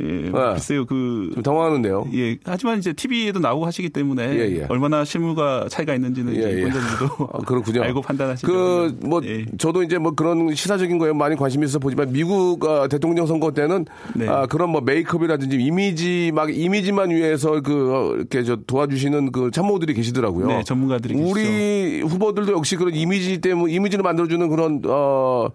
[0.00, 0.30] 예, 네.
[0.30, 1.30] 글쎄요, 그.
[1.34, 2.08] 좀 당황하는데요.
[2.14, 4.66] 예, 하지만 이제 TV에도 나오고 하시기 때문에 예, 예.
[4.68, 6.62] 얼마나 실물과 차이가 있는지는 이제 예, 예.
[6.62, 7.82] 유권자들도 아, 그렇군요.
[7.82, 8.46] 알고 판단하시죠.
[8.46, 9.44] 그, 뭐, 예.
[9.58, 13.86] 저도 이제 뭐 그런 시사적인 거에 많이 관심이 있어 보지만 미국 어, 대통령 선거 때는
[14.14, 14.28] 네.
[14.28, 19.94] 아, 그런 뭐 메이크업이라든지 이미지 막 이미지만 위해서 그 어, 이렇게 저 도와주시는 그 참모들이
[19.94, 20.46] 계시더라고요.
[20.46, 25.48] 네, 전문가들이 우리 후보들도 역시 그런 이미지 때문에 이미지를 만들어주는 그런 어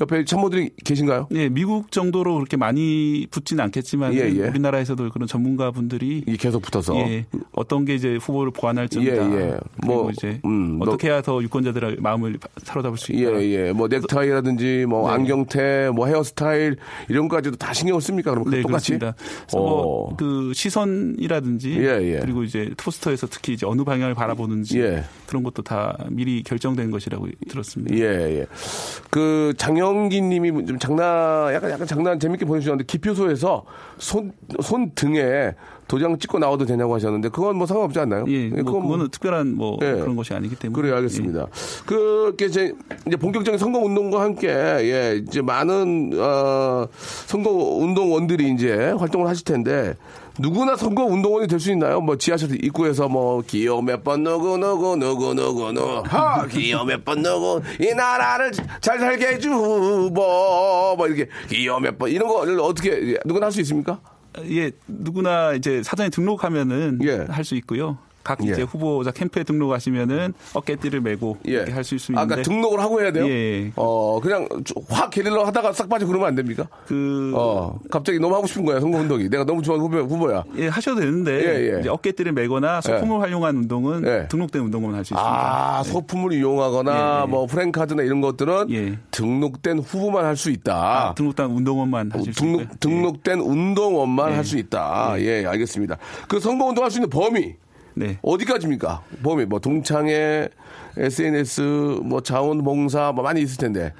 [0.00, 1.28] 옆에 참모들이 계신가요?
[1.32, 4.48] 예, 미국 정도로 그렇게 많이 붙지는 않겠 지만 예, 예.
[4.48, 9.30] 우리나라에서도 그런 전문가 분들이 이 계속 붙어서 예, 어떤 게 이제 후보를 보완할 점이다.
[9.32, 9.56] 예, 예.
[9.84, 13.40] 뭐, 이제 음, 어떻게 해야 더 유권자들의 마음을 사로잡을 수 있다.
[13.40, 13.72] 예, 예.
[13.72, 15.14] 뭐 넥타이라든지 뭐 네.
[15.14, 16.76] 안경테, 뭐 헤어스타일
[17.08, 18.32] 이런 것까지도 다 신경 을 씁니까?
[18.32, 18.98] 그럼 네, 똑같이?
[18.98, 19.14] 그렇습니다.
[19.42, 20.08] 그래서 어.
[20.08, 22.18] 뭐그 시선이라든지 예, 예.
[22.20, 25.04] 그리고 이제 포스터에서 특히 이제 어느 방향을 바라보는지 예.
[25.26, 27.94] 그런 것도 다 미리 결정된 것이라고 들었습니다.
[27.96, 28.46] 예, 예.
[29.10, 33.64] 그 장영기 님이 좀 장난, 약간, 약간 장난 재밌게 보내주셨는데, 기표소에서
[33.98, 35.54] 손, 손 등에
[35.86, 38.24] 도장 찍고 나와도 되냐고 하셨는데, 그건 뭐 상관없지 않나요?
[38.28, 39.92] 예, 뭐 그건 그거는 특별한 뭐 예.
[39.92, 40.80] 그런 것이 아니기 때문에.
[40.80, 41.46] 그래요, 알겠습니다.
[41.86, 42.72] 그게 이제,
[43.06, 46.86] 이제 본격적인 선거 운동과 함께, 예, 이제 많은, 어,
[47.26, 49.94] 선거 운동원들이 이제 활동을 하실 텐데,
[50.38, 52.00] 누구나 선거 운동원이 될 수 있나요?
[52.00, 57.04] 뭐 지하철 입구에서 뭐 기호 몇 번 누구 누구 누구 누구 누구 하 기호 몇
[57.04, 63.16] 번 누구 이 나라를 잘 살게 해주고 뭐 이렇게 기호 몇 번 이런 거를 어떻게
[63.24, 64.00] 누구나 할 수 있습니까?
[64.50, 67.24] 예, 누구나 이제 사전에 등록하면은 예.
[67.28, 67.98] 할 수 있고요.
[68.24, 68.50] 각 예.
[68.52, 72.20] 이제 후보자 캠프에 등록하시면은 어깨띠를 메고 이렇게 할 수 있습니다.
[72.22, 73.28] 아까 등록을 하고 해야 돼요?
[73.28, 73.70] 예.
[73.76, 74.48] 어, 그냥
[74.88, 76.66] 확 게릴러 하다가 싹 빠지고 그러면 안 됩니까?
[76.86, 79.28] 그 어, 갑자기 너무 하고 싶은 거야, 선거 운동이.
[79.28, 80.44] 내가 너무 좋아하는 후보, 후보야.
[80.56, 81.80] 예, 하셔도 되는데 예, 예.
[81.80, 84.28] 이제 어깨띠를 메거나 소품을 활용한 운동은 예.
[84.28, 85.78] 등록된 운동만 할 수 있습니다.
[85.78, 87.26] 아, 소품을 이용하거나 예, 예.
[87.30, 88.98] 뭐 프랭카드나 이런 것들은 예.
[89.10, 90.74] 등록된 후보만 할 수 있다.
[91.10, 92.40] 아, 등록된 운동원만 하실 수.
[92.40, 94.36] 등록, 등록된 운동원만 예.
[94.36, 95.14] 할수 있다.
[95.18, 95.98] 예, 알겠습니다.
[96.28, 97.54] 그 선거 운동 할 수 있는 범위.
[97.94, 98.18] 네.
[98.22, 99.02] 어디까지입니까?
[99.22, 100.48] 범위, 뭐, 동창회,
[100.96, 101.60] SNS,
[102.04, 103.92] 뭐, 자원봉사, 뭐, 많이 있을 텐데.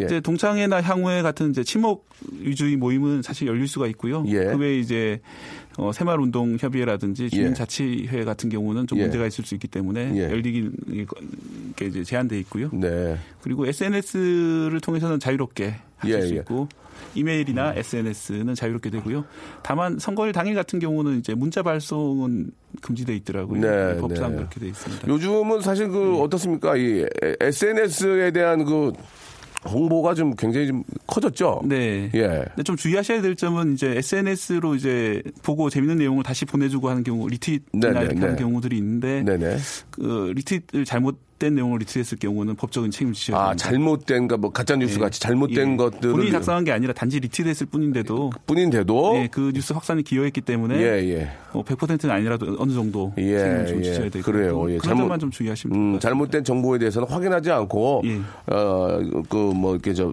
[0.00, 0.04] 예.
[0.04, 4.22] 이제 동창회나 향후회 같은 이제 친목 위주의 모임은 사실 열릴 수가 있고요.
[4.28, 4.44] 예.
[4.44, 5.20] 그 외에 이제
[5.78, 7.28] 어, 새마을운동 협의회라든지 예.
[7.28, 9.02] 주민자치회 같은 경우는 좀 예.
[9.02, 10.30] 문제가 있을 수 있기 때문에 예.
[10.30, 10.70] 열리기
[11.76, 12.70] 게 이제 제한돼 있고요.
[12.72, 13.18] 네.
[13.42, 16.38] 그리고 SNS를 통해서는 자유롭게 하실 예, 수 예.
[16.38, 16.68] 있고
[17.14, 19.24] 이메일이나 SNS는 자유롭게 되고요.
[19.62, 22.50] 다만 선거일 당일 같은 경우는 이제 문자 발송은
[22.82, 23.60] 금지돼 있더라고요.
[23.60, 24.36] 네, 법상 네.
[24.36, 25.08] 그렇게 돼 있습니다.
[25.08, 26.76] 요즘은 사실 그 어떻습니까?
[26.76, 27.04] 이
[27.40, 28.92] SNS에 대한 그
[29.68, 31.60] 홍보가 좀 굉장히 좀 커졌죠.
[31.64, 32.10] 네.
[32.14, 32.44] 예.
[32.48, 37.28] 근데 좀 주의하셔야 될 점은 이제 SNS로 이제 보고 재밌는 내용을 다시 보내주고 하는 경우
[37.28, 38.20] 리트윗이나 네네, 이렇게 네.
[38.20, 39.58] 하는 경우들이 있는데 네네.
[39.90, 43.64] 그 리트윗을 잘못 된 내용을 리트윗했을 경우는 법적인 책임을 지셔야 아, 됩니다.
[43.70, 45.00] 잘못된, 그 뭐, 가짜 뉴스 예.
[45.00, 45.76] 같이 잘못된 예.
[45.76, 46.12] 것들을.
[46.12, 49.16] 본인이 작성한 게 아니라 단지 리트윗했을 뿐인데도 뿐인데도.
[49.16, 51.30] 예, 그 뉴스 확산에 기여했기 때문에 예, 예.
[51.52, 53.82] 뭐 100%는 아니라도 어느 정도 예, 책임을 좀 예.
[53.82, 54.70] 지셔야 되고 그래요.
[54.70, 54.76] 예.
[54.76, 55.98] 그런 점만 좀 주의하시면 음.
[55.98, 58.20] 잘못된 정보에 대해서는 확인하지 않고, 예.
[58.54, 59.00] 어,
[59.30, 60.12] 그, 뭐, 이렇게 저,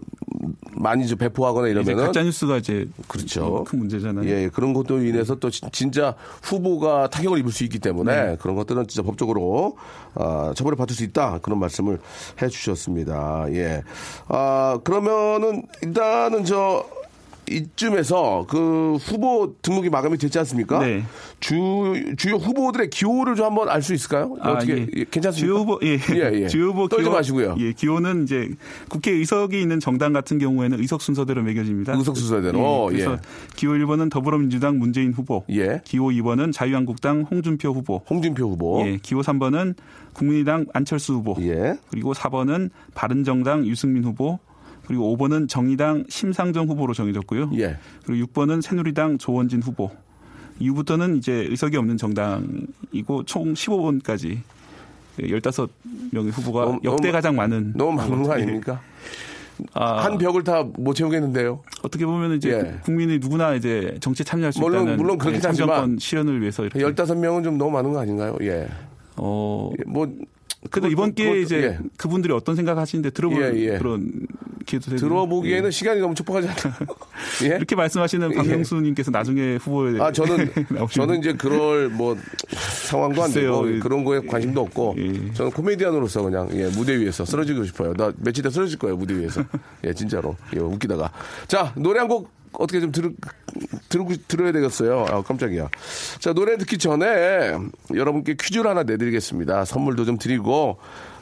[0.80, 2.06] 많이 좀 배포하거나 이제 이러면은.
[2.06, 3.66] 가짜 뉴스가 이제 그렇죠.
[3.66, 4.30] 큰 문제잖아요.
[4.30, 8.38] 예, 그런 것도 인해서 또 진- 진짜 후보가 타격을 입을 수 있기 때문에 네.
[8.40, 9.76] 그런 것들은 진짜 법적으로
[10.20, 12.00] 아, 처벌을 받을 수 있다 그런 말씀을
[12.42, 13.46] 해주셨습니다.
[13.52, 13.84] 예,
[14.28, 16.86] 아 그러면은 일단은 저
[17.50, 20.80] 이쯤에서 그 후보 등록이 마감이 됐지 않습니까?
[20.80, 21.04] 네.
[21.40, 21.56] 주
[22.18, 24.36] 주요 후보들의 기호를 좀 한번 알 수 있을까요?
[24.42, 24.88] 아, 어떻게 예.
[24.96, 25.32] 예, 괜찮습니까?
[25.32, 25.98] 주요 후보, 예.
[26.14, 26.48] 예, 예.
[26.48, 27.56] 주요 후보 떨지 기호- 마시고요.
[27.60, 28.50] 예, 기호는 이제
[28.90, 31.94] 국회 의석이 있는 정당 같은 경우에는 의석 순서대로 매겨집니다.
[31.96, 33.18] 의석 순서대로, 예, 그래서 예.
[33.56, 35.44] 기호 1번은 더불어민주당 문재인 후보.
[35.50, 35.82] 예.
[35.86, 38.02] 기호 2번은 자유한국당 홍준표 후보.
[38.10, 38.84] 홍준표 후보.
[38.86, 39.76] 예, 기호 3번은
[40.14, 41.36] 국민의당 안철수 후보.
[41.42, 41.78] 예.
[41.92, 44.40] 그리고 4번은 바른정당 유승민 후보.
[44.88, 47.52] 그리고 5번은 정의당 심상정 후보로 정해졌고요.
[47.56, 47.78] 예.
[48.06, 49.92] 그리고 6번은 새누리당 조원진 후보.
[50.60, 54.40] 이후부터는 이제 의석이 없는 정당이고 총 15번까지
[55.20, 58.44] 15명의 후보가 너무- 역대 너무- 가장 많은 너무 많은 거 예.
[58.44, 58.82] 아닙니까?
[59.74, 61.62] 아, 한 벽을 다 못 채우겠는데요.
[61.84, 62.80] 어떻게 보면 이제 예.
[62.84, 66.64] 국민이 누구나 이제 정치에 참여할 수 물론- 있다는 물론 그렇긴 예, 참정권 하지만 실현을 위해서
[66.64, 68.38] 이렇게 15명은 좀 너무 많은 거 아닌가요?
[68.42, 68.68] 예.
[69.18, 70.08] 어 예, 뭐
[70.72, 71.80] 그래도 이번 기회에 그것도- 이제 예.
[71.98, 73.78] 그분들이 어떤 생각 하시는데 들어볼 예, 예.
[73.78, 74.12] 그런
[74.66, 75.72] 기회도 되고 들어보기에는 예.
[75.72, 76.76] 시간이 너무 촉박하지 않나요?
[77.44, 77.56] 예?
[77.56, 80.52] 이렇게 말씀하시는 박명수님께서 나중에 후보에 아 저는
[80.92, 82.18] 저는 이제 그럴 뭐
[82.50, 83.62] 상황도 안 되고.
[83.80, 85.34] 그런 거에 관심도 없고 예.
[85.34, 87.94] 저는 코미디언으로서 그냥 예, 무대 위에서 쓰러지고 싶어요.
[87.94, 89.44] 나 며칠 뒤에 쓰러질 거예요 무대 위에서.
[89.86, 91.12] 예 진짜로 예, 웃기다가
[91.48, 93.14] 자 노래 한 곡 어떻게 좀 들,
[93.90, 95.06] 들, 들어야 되겠어요.
[95.10, 95.70] 아, 깜짝이야.
[96.20, 97.56] 자, 노래 듣기 전에
[97.94, 99.66] 여러분께 퀴즈를 하나 내드리겠습니다.
[99.66, 100.78] 선물도 좀 드리고,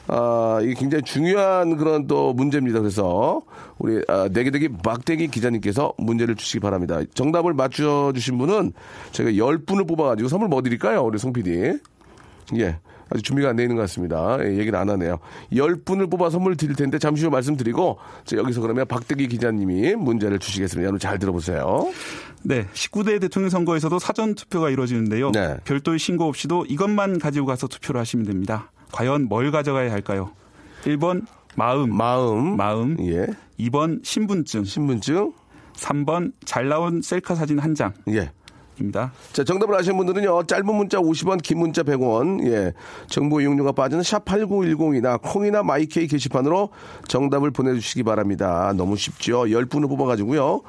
[0.08, 2.80] 아, 이게 굉장히 중요한 그런 또 문제입니다.
[2.80, 3.42] 그래서
[3.78, 7.00] 우리 아, 내기대기 막대기 기자님께서 문제를 주시기 바랍니다.
[7.14, 8.72] 정답을 맞춰주신 분은
[9.12, 11.04] 저희가 10분을 뽑아가지고 선물 뭐 드릴까요?
[11.04, 11.78] 우리 송 PD.
[12.56, 12.78] 예.
[13.10, 14.38] 아직 준비가 안 돼 있는 것 같습니다.
[14.40, 15.18] 예, 얘기를 안 하네요.
[15.52, 20.82] 10분을 뽑아 선물 드릴 텐데 잠시 후 말씀드리고 자, 여기서 그러면 박대기 기자님이 문제를 주시겠습니다.
[20.84, 21.92] 여러분 잘 들어보세요.
[22.42, 25.32] 네, 19대 대통령 선거에서도 사전 투표가 이루어지는데요.
[25.32, 25.56] 네.
[25.64, 28.70] 별도의 신고 없이도 이것만 가지고 가서 투표를 하시면 됩니다.
[28.92, 30.30] 과연 뭘 가져가야 할까요?
[30.84, 32.96] 1번 마음, 마음, 마음.
[33.00, 33.26] 예.
[33.58, 35.32] 2번 신분증, 신분증,
[35.74, 37.92] 3번 잘 나온 셀카 사진 한 장.
[38.08, 38.30] 예.
[38.80, 39.12] 입니다.
[39.32, 42.72] 자, 정답을 아시는 분들은요, 짧은 문자 50원, 긴 문자 100원, 예.
[43.08, 46.70] 정보 이용료가 빠지는 샵8910이나 콩이나 마이케이 게시판으로
[47.08, 48.72] 정답을 보내주시기 바랍니다.
[48.76, 49.44] 너무 쉽죠?
[49.44, 50.62] 10분을 뽑아가지고요.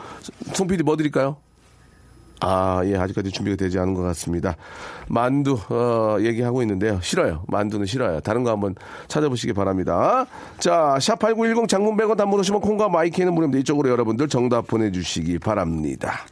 [0.54, 1.38] 송 PD 뭐 드릴까요?
[2.40, 4.56] 아, 예, 아직까지 준비가 되지 않은 것 같습니다.
[5.08, 7.00] 만두, 어, 얘기하고 있는데요.
[7.02, 7.44] 싫어요.
[7.48, 8.20] 만두는 싫어요.
[8.20, 8.76] 다른 거 한번
[9.08, 10.28] 찾아보시기 바랍니다.
[10.60, 13.60] 자, 샵8910 장문 100원 단문 오시면 콩과 마이케이는 무료입니다.
[13.62, 16.26] 이쪽으로 여러분들 정답 보내주시기 바랍니다.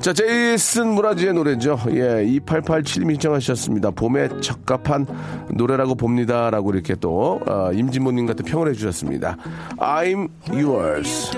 [0.00, 1.78] 자, 제이슨 무라지의 노래죠.
[1.90, 3.90] 예, 2887님 신청하셨습니다.
[3.90, 5.06] 봄에 적합한
[5.50, 9.36] 노래라고 봅니다 라고 이렇게 또 어, 임진모님 같은 평을 해주셨습니다.
[9.78, 11.30] I'm yours.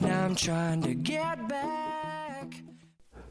[0.00, 1.93] Now I'm trying to get back.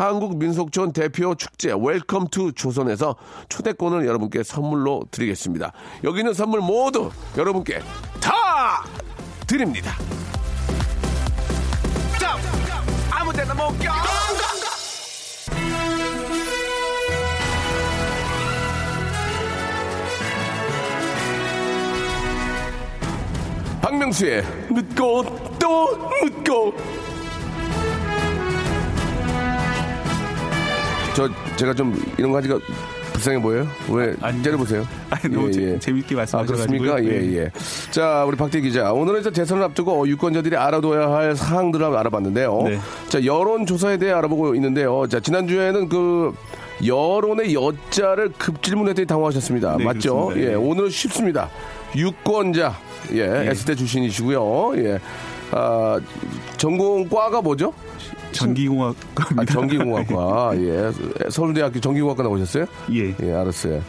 [0.00, 3.16] 한국 민속촌 대표 축제 Welcome to 조선에서
[3.50, 5.72] 초대권을 여러분께 선물로 드리겠습니다.
[6.04, 7.80] 여기 있는 선물 모두 여러분께
[8.18, 8.82] 다
[9.46, 9.92] 드립니다.
[13.10, 13.92] 아무 데나 못 가.
[23.82, 27.09] 박명수의 묻고 또 묻고
[31.20, 32.58] 저 제가 좀 이런 거 하니까
[33.12, 33.66] 불쌍해 보여요?
[33.90, 34.86] 왜 때려보세요?
[35.10, 36.78] 아니, 너무 재- 재밌게 아 말씀하셔가지고요.
[36.80, 37.04] 그렇습니까?
[37.04, 37.36] 예 네.
[37.38, 37.50] 예.
[37.90, 42.62] 자 우리 박대 기자 오늘은 이제 대선을 앞두고 유권자들이 알아둬야 할 사항들을 알아봤는데요.
[42.64, 42.78] 네.
[43.08, 45.06] 자 여론 조사에 대해 알아보고 있는데요.
[45.08, 46.32] 자 지난 주에는 그
[46.86, 49.76] 여론의 여자를 급질문했더니 당황하셨습니다.
[49.76, 50.14] 네, 맞죠?
[50.26, 50.48] 그렇습니다.
[50.48, 50.54] 예 예.
[50.56, 51.50] 오늘 쉽습니다.
[51.94, 52.74] 유권자
[53.12, 54.72] 예, S대 출신이시고요.
[54.76, 54.98] 예.
[55.52, 55.98] 아,
[56.56, 57.72] 전공과가 뭐죠?
[58.44, 58.96] 전기공학
[59.36, 60.52] 아, 전기공학과.
[60.56, 60.90] 예.
[61.30, 62.66] 서울대학교 전기공학과 나오셨어요?
[62.92, 63.14] 예.
[63.22, 63.82] 예, 알았어요.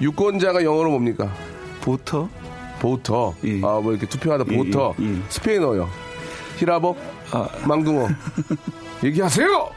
[0.00, 1.32] 유권자가 영어로 뭡니까?
[1.80, 2.28] 보터
[2.80, 3.30] 보터.
[3.62, 4.94] 아, 뭐 이렇게 투표하다 예, 보터.
[5.00, 5.16] 예, 예.
[5.28, 5.88] 스페인어요.
[6.58, 6.98] 히라복?
[7.32, 7.48] 아.
[7.66, 8.08] 망둥어.
[9.04, 9.70] 얘기하세요!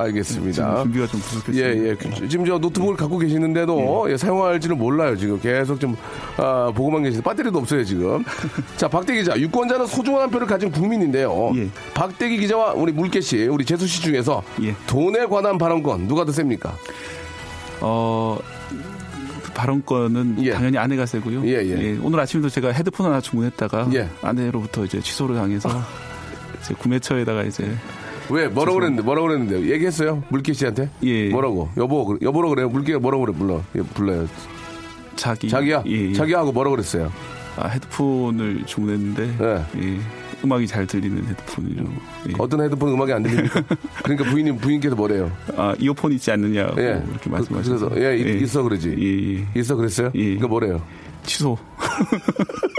[0.00, 0.82] 알겠습니다.
[0.82, 1.68] 준비가 좀 부족했습니다.
[1.68, 2.28] 예, 예.
[2.28, 5.40] 지금 저 노트북을 갖고 계시는데도 예, 사용할지를 몰라요, 지금.
[5.40, 5.96] 계속 좀,
[6.36, 8.24] 아, 보고만 계시는데 배터리도 없어요, 지금.
[8.76, 9.38] 자, 박대 기자.
[9.38, 11.52] 유권자는 소중한 한 표를 가진 국민인데요.
[11.56, 11.68] 예.
[11.94, 14.42] 박대기 기자와 우리 물개 씨, 우리 재수 씨 중에서
[14.86, 16.74] 돈에 관한 발언권 누가 더 셉니까?
[17.80, 18.38] 어,
[19.42, 21.44] 그 발언권은 당연히 아내가 세고요.
[21.46, 21.98] 예, 예.
[22.02, 24.08] 오늘 아침에도 제가 헤드폰 하나 주문했다가 예.
[24.22, 25.68] 아내로부터 이제 취소를 당해서
[26.60, 27.70] 이제 구매처에다가 이제
[28.30, 28.48] 왜?
[28.48, 29.70] 뭐라고 그랬는데 뭐라고 그랬는데?
[29.72, 30.22] 얘기했어요?
[30.28, 30.90] 물개 씨한테?
[31.02, 31.28] 예.
[31.30, 31.70] 뭐라고?
[31.76, 33.34] 여보 그- 여보라고 그래요 물개가 뭐라고 그래?
[33.38, 33.62] 불러.
[33.76, 34.28] 예, 불러요.
[35.16, 35.48] 자기.
[35.48, 35.82] 자기야?
[35.86, 36.12] 예, 예.
[36.12, 37.10] 자기하고 뭐라고 그랬어요?
[37.56, 39.98] 아, 헤드폰을 주문했는데 예,
[40.44, 41.90] 음악이 잘 들리는 헤드폰이라고.
[42.28, 42.32] 예.
[42.38, 43.62] 어떤 헤드폰 음악이 안 들립니까?
[44.04, 45.32] 그러니까 부인님 부인께서 뭐래요?
[45.56, 47.02] 아 이어폰 있지 않느냐고 예.
[47.10, 49.46] 이렇게 그- 말씀하셔서 예, 이- 있어 그러지.
[49.56, 50.10] 있어 그랬어요?
[50.12, 50.80] 그러니까 뭐래요?
[51.24, 51.58] 취소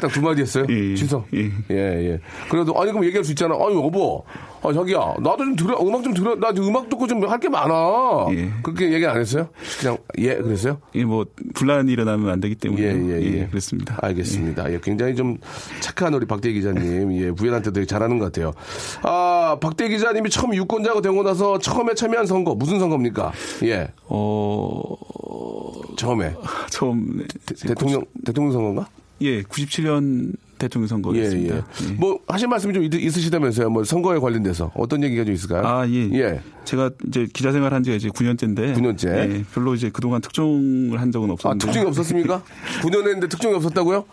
[0.00, 1.24] 딱 두 마디 했어요 취소
[1.70, 2.18] 예예
[2.50, 4.24] 그래도 아니 그럼 얘기할 수 있잖아 아니 여보
[4.62, 7.48] 아 자기야 나도 좀 들어 음악 좀 들어 나 지금 음악 듣고 좀 할 게
[7.48, 8.26] 많아
[8.62, 9.48] 그렇게 얘기 안 했어요
[9.80, 13.46] 그냥 예 그랬어요 예, 뭐 분란이 일어나면 안 되기 때문에 예, 예, 예.
[13.46, 13.96] 그렇습니다.
[14.02, 14.72] 알겠습니다.
[14.72, 15.38] 예, 굉장히 좀
[15.80, 18.52] 착한 우리 박대 기자님, 예, 부인한테 되게 잘하는 것 같아요.
[19.02, 23.32] 아, 박대 기자님이 처음 유권자가 되고 나서 처음에 참여한 선거, 무슨 선거입니까?
[23.64, 23.88] 예.
[24.06, 24.96] 어,
[25.96, 26.34] 처음에.
[26.70, 27.26] 처음.
[27.66, 28.88] 대 통령, 대통령 선거인가?
[29.22, 31.54] 예, 97년 대통령 선거였습니다.
[31.56, 31.92] 예, 예.
[31.94, 33.70] 뭐, 하실 말씀이 좀 있- 있으시다면서요?
[33.70, 34.70] 뭐, 선거에 관련돼서.
[34.74, 35.66] 어떤 얘기가 좀 있을까요?
[35.66, 36.10] 아, 예.
[36.12, 36.40] 예.
[36.64, 38.74] 제가 이제 기자 생활 한 지가 이제 9년째인데.
[38.76, 39.08] 9년째.
[39.08, 41.64] 예, 별로 이제 그동안 특종을 한 적은 아, 없었는데.
[41.66, 42.42] 특종이 없었습니까?
[42.82, 44.04] 9년 했는데 특종이 없었다고요?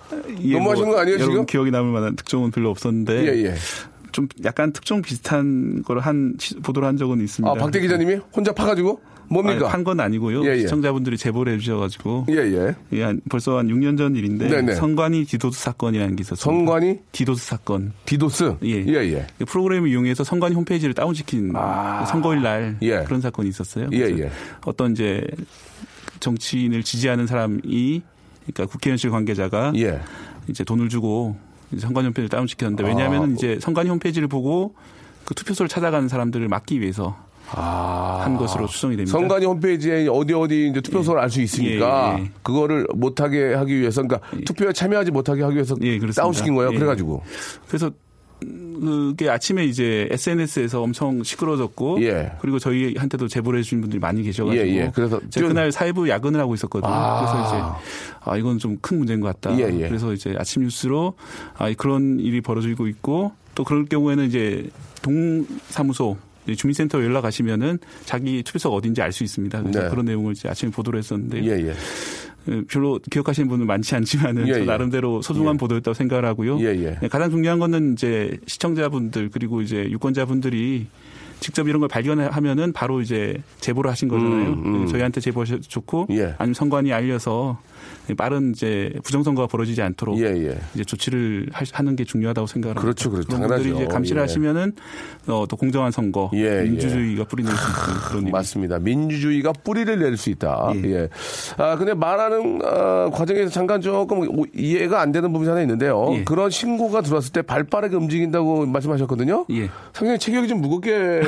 [0.44, 1.46] 예, 너무 하시는 거 아니에요, 지금?
[1.46, 3.26] 기억이 남을 만한 특종은 별로 없었는데.
[3.28, 3.56] 예, 예.
[4.18, 7.52] 좀 약간 특종 비슷한 걸 한, 시- 보도를 한 적은 있습니다.
[7.52, 9.00] 아, 박대 기자님이 혼자 파가지고?
[9.30, 9.68] 뭡니까?
[9.68, 10.44] 판 건 아니고요.
[10.46, 10.60] 예, 예.
[10.62, 12.76] 시청자분들이 제보를 해주셔가지고 예, 예.
[12.94, 14.74] 예, 한 벌써 한 6년 전 일인데 네네.
[14.76, 16.44] 선관위 디도스 사건이라는 게 있었습니다.
[16.46, 17.92] 선관위 디도스 사건.
[18.06, 18.56] 디도스?
[18.64, 18.70] 예.
[18.88, 19.28] 예, 예.
[19.38, 21.54] 그 프로그램을 이용해서 선관위 홈페이지를 다운시킨
[22.10, 23.04] 선거일 날 예.
[23.04, 23.90] 그런 사건이 있었어요.
[23.92, 24.32] 예, 그래서 예.
[24.66, 25.22] 어떤 이제
[26.22, 28.02] 정치인을 지지하는 사람이
[28.48, 30.00] 그러니까 국회의원실 관계자가 예.
[30.48, 31.38] 이제 돈을 주고
[31.78, 33.34] 선관위 홈페이지를 다운시켰는데 왜냐하면 아.
[33.34, 34.76] 이제 선관위 홈페이지를 보고
[35.26, 39.18] 그 투표소를 찾아가는 사람들을 막기 위해서 한 것으로 추정이 됩니다.
[39.18, 39.20] 아.
[39.20, 42.32] 선관위 홈페이지에 어디 어디 이제 투표소를 알수 있으니까 예, 예.
[42.44, 46.00] 그거를 못하게 하기 위해서 그러니까 투표에 참여하지 못하게 하기 위해서 예.
[46.00, 46.72] 다운시킨 거예요.
[46.74, 46.76] 예.
[46.76, 47.24] 그래가지고
[47.68, 47.92] 그래서 음,
[48.80, 52.32] 그게 아침에 이제 SNS에서 엄청 시끄러졌고 예.
[52.40, 54.92] 그리고 저희한테도 제보를 해주신 분들이 많이 계셔가지고 예, 예.
[54.94, 56.92] 그래서 제가 좀- 그날 사회부 야근을 하고 있었거든요.
[56.94, 57.20] 아.
[57.20, 59.58] 그래서 이제 아 이건 좀 큰 문제인 것 같다.
[59.60, 59.88] 예, 예.
[59.88, 61.14] 그래서 이제 아침 뉴스로
[61.58, 64.70] 아 그런 일이 벌어지고 있고 또 그럴 경우에는 이제
[65.02, 69.62] 동 사무소 이제 주민센터 연락하시면은 자기 투표소가 어딘지 알 수 있습니다.
[69.64, 69.90] 그래서 네.
[69.90, 71.74] 그런 내용을 이제 아침에 보도를 했었는데 예, 예.
[72.48, 74.66] 어, 별로 기억하시는 분은 많지 않지만은 예, 저 예.
[74.66, 76.60] 나름대로 소중한 보도였다고 생각을 하고요.
[76.62, 76.98] 예, 예.
[77.02, 80.88] 네, 가장 중요한 거는 이제 시청자분들 그리고 이제 유권자분들이
[81.40, 84.50] 직접 이런 걸 발견하면은 바로 이제 제보를 하신 거잖아요.
[84.50, 84.86] 음, 음.
[84.86, 86.36] 네, 저희한테 제보하셔 좋고 예.
[86.38, 87.60] 아니면 선관위 알려서
[88.18, 90.58] 빠른 이제 부정선거가 벌어지지 않도록 예, 예.
[90.74, 93.28] 이제 조치를 하- 하는 게 중요하다고 생각을 그렇죠, 합니다.
[93.28, 93.48] 그렇죠.
[93.48, 93.76] 당연하죠.
[93.76, 94.22] 이제 감시를 예.
[94.22, 94.74] 하시면은
[95.28, 98.80] 어, 또 공정한 선거, 예, 민주주의가 뿌리낼 수 있는 그런 일이 맞습니다.
[98.80, 100.72] 민주주의가 뿌리를 낼 수 있다.
[100.86, 101.10] 예.
[101.58, 106.10] 아, 근데 말하는 어, 과정에서 잠깐 조금 오- 이해가 안 되는 부분이 하나 있는데요.
[106.14, 106.24] 예.
[106.24, 109.46] 그런 신고가 들어왔을 때 발 빠르게 움직인다고 말씀하셨거든요.
[109.52, 109.70] 예.
[109.94, 111.22] 상당히 체격이 좀 무겁게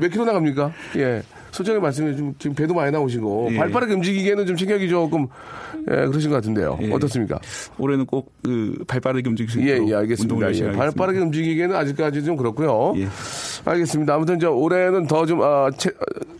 [0.00, 0.72] 몇 킬로 나갑니까?
[0.96, 1.22] 예.
[1.50, 3.56] 솔직히 말씀해 좀 지금 배도 많이 나오시고 예.
[3.56, 5.26] 발 빠르게 움직이기에는 좀 체격이 조금
[5.90, 6.78] 예, 그러신 것 같은데요.
[6.82, 6.92] 예.
[6.92, 7.38] 어떻습니까?
[7.78, 10.34] 올해는 꼭그 발빠르게 움직일 수 예, 예, 알겠습니다.
[10.36, 10.90] 예, 발 하겠습니다.
[10.92, 12.94] 빠르게 움직이기에는 아직까지 좀 그렇고요.
[12.96, 13.06] 예.
[13.64, 14.14] 알겠습니다.
[14.14, 15.90] 아무튼 이제 올해는 더좀 아, 체-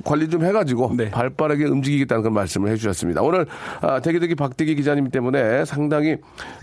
[0.05, 1.11] 관리 좀 해가지고 네.
[1.11, 3.23] 발 빠르게 움직이겠다는 그런 말씀을 해주셨습니다.
[3.23, 3.47] 오늘
[3.81, 6.17] 아, 대기대기 박대기 기자님 때문에 상당히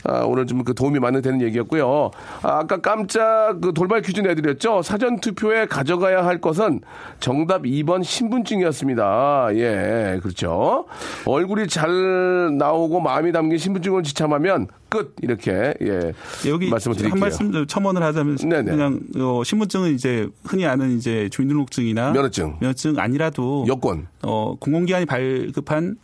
[0.05, 2.11] 아, 오늘 좀 그 도움이 많이 되는 얘기였고요.
[2.41, 4.81] 아, 까 깜짝 그 돌발 퀴즈 내드렸죠.
[4.81, 6.79] 사전 투표에 가져가야 할 것은
[7.19, 9.49] 정답 2번 신분 증이었습니다.
[9.55, 10.85] 예, 그렇죠.
[11.25, 16.13] 얼굴이 잘 나오고 마음이 담긴 신분증을 지참하면 끝 이렇게 예
[16.47, 17.13] 여기 말씀을 드릴게요.
[17.13, 18.63] 한 말씀 더 첨언을 하자면 네네.
[18.71, 22.57] 그냥 어, 신분증은 이제 흔히 아는 이제 주민등록증이나 면허증.
[22.59, 24.07] 면허증 아니라도 여권.
[24.21, 25.95] 어, 공공기관이 발급한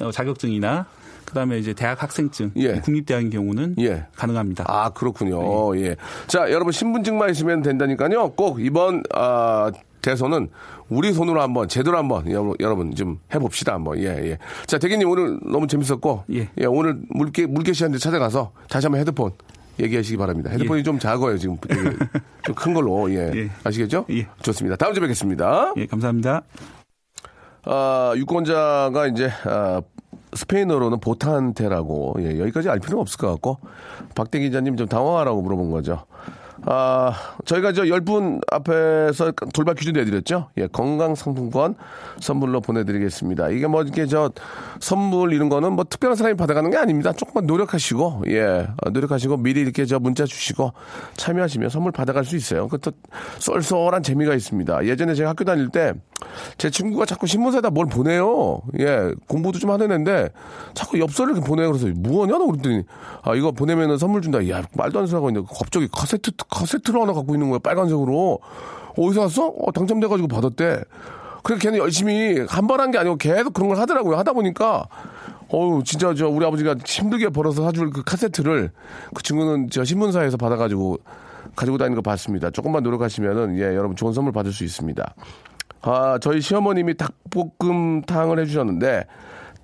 [0.00, 0.86] 어, 자격증이나
[1.28, 2.80] 그다음에 이제 대학 학생증, 예.
[2.80, 4.06] 국립대학인 경우는 예.
[4.16, 4.64] 가능합니다.
[4.66, 5.76] 아, 그렇군요.
[5.78, 5.96] 예.
[6.26, 8.30] 자, 여러분 신분증만 있으면 된다니까요.
[8.30, 9.70] 꼭 이번 아,
[10.08, 10.48] 대선은
[10.88, 13.98] 우리 손으로 한번 제대로 한번 여러분, 좀 해봅시다 한번.
[13.98, 14.38] 예, 예.
[14.66, 16.48] 자, 대기님 오늘 너무 재밌었고, 예.
[16.66, 19.32] 오늘 물개 물개 씨한테 찾아가서 다시 한번 헤드폰
[19.78, 20.50] 얘기하시기 바랍니다.
[20.50, 21.58] 헤드폰이 좀 작아요 지금
[22.42, 23.10] 좀 큰 걸로.
[23.12, 23.30] 예.
[23.34, 23.50] 예.
[23.64, 24.06] 아시겠죠?
[24.10, 24.26] 예.
[24.42, 24.76] 좋습니다.
[24.76, 25.74] 다음 주에 뵙겠습니다.
[25.76, 26.42] 예, 감사합니다.
[27.64, 29.82] 아, 유권자가 이제 아,
[30.32, 33.58] 스페인어로는 보탄테라고 예, 여기까지 알 필요는 없을 것 같고
[34.14, 36.06] 박대 기자님 좀 당황하라고 물어본 거죠.
[36.66, 37.12] 아,
[37.44, 40.50] 저희가 저 10분 앞에서 돌발 퀴즈 내드렸죠?
[40.58, 41.76] 예, 건강상품권
[42.20, 43.50] 선물로 보내드리겠습니다.
[43.50, 44.30] 이게 뭐 이렇게 저
[44.80, 47.12] 선물 이런 거는 뭐 특별한 사람이 받아가는 게 아닙니다.
[47.12, 50.72] 조금만 노력하시고, 예, 어, 노력하시고 미리 이렇게 저 문자 주시고
[51.16, 52.68] 참여하시면 선물 받아갈 수 있어요.
[52.68, 52.96] 그것도
[53.38, 54.84] 쏠쏠한 재미가 있습니다.
[54.86, 55.92] 예전에 제가 학교 다닐 때
[56.56, 58.60] 제 친구가 자꾸 신문사에다 뭘 보내요.
[58.80, 60.30] 예, 공부도 좀 하는 애인데
[60.74, 61.70] 자꾸 엽서를 보내요.
[61.70, 62.38] 그래서 뭐냐?
[62.38, 62.82] 너 그랬더니
[63.22, 64.46] 아, 이거 보내면은 선물 준다.
[64.48, 67.58] 야, 말도 안 되는 소리 하고 있는데 갑자기 카세트, 카세트를 하나 갖고 있는 거야.
[67.58, 68.38] 빨간색으로.
[68.96, 69.46] 어디서 왔어?
[69.48, 70.82] 어, 당첨돼가지고 받았대.
[71.42, 74.16] 그래서 걔는 열심히 한 번 한 게 아니고 계속 그런 걸 하더라고요.
[74.18, 74.86] 하다 보니까
[75.50, 78.70] 어우 진짜 저 우리 아버지가 힘들게 벌어서 사줄 그 카세트를
[79.14, 80.98] 그 친구는 저 신문사에서 받아가지고
[81.56, 82.50] 가지고 다니는 거 봤습니다.
[82.50, 85.14] 조금만 노력하시면은 예 여러분 좋은 선물 받을 수 있습니다.
[85.82, 89.04] 아 저희 시어머님이 닭볶음탕을 해주셨는데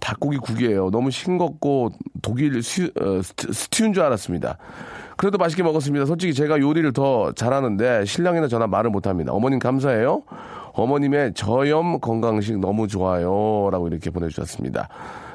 [0.04, 0.90] 닭고기 국이에요.
[0.90, 1.90] 너무 싱겁고
[2.20, 4.58] 독일 스, 어, 스튜, 스튜인 줄 알았습니다.
[5.16, 6.04] 그래도 맛있게 먹었습니다.
[6.04, 9.32] 솔직히 제가 요리를 더 잘하는데 신랑이나 저나 말을 못합니다.
[9.32, 10.24] 어머님 감사해요.
[10.72, 13.70] 어머님의 저염 건강식 너무 좋아요.
[13.70, 14.88] 라고 이렇게 보내주셨습니다.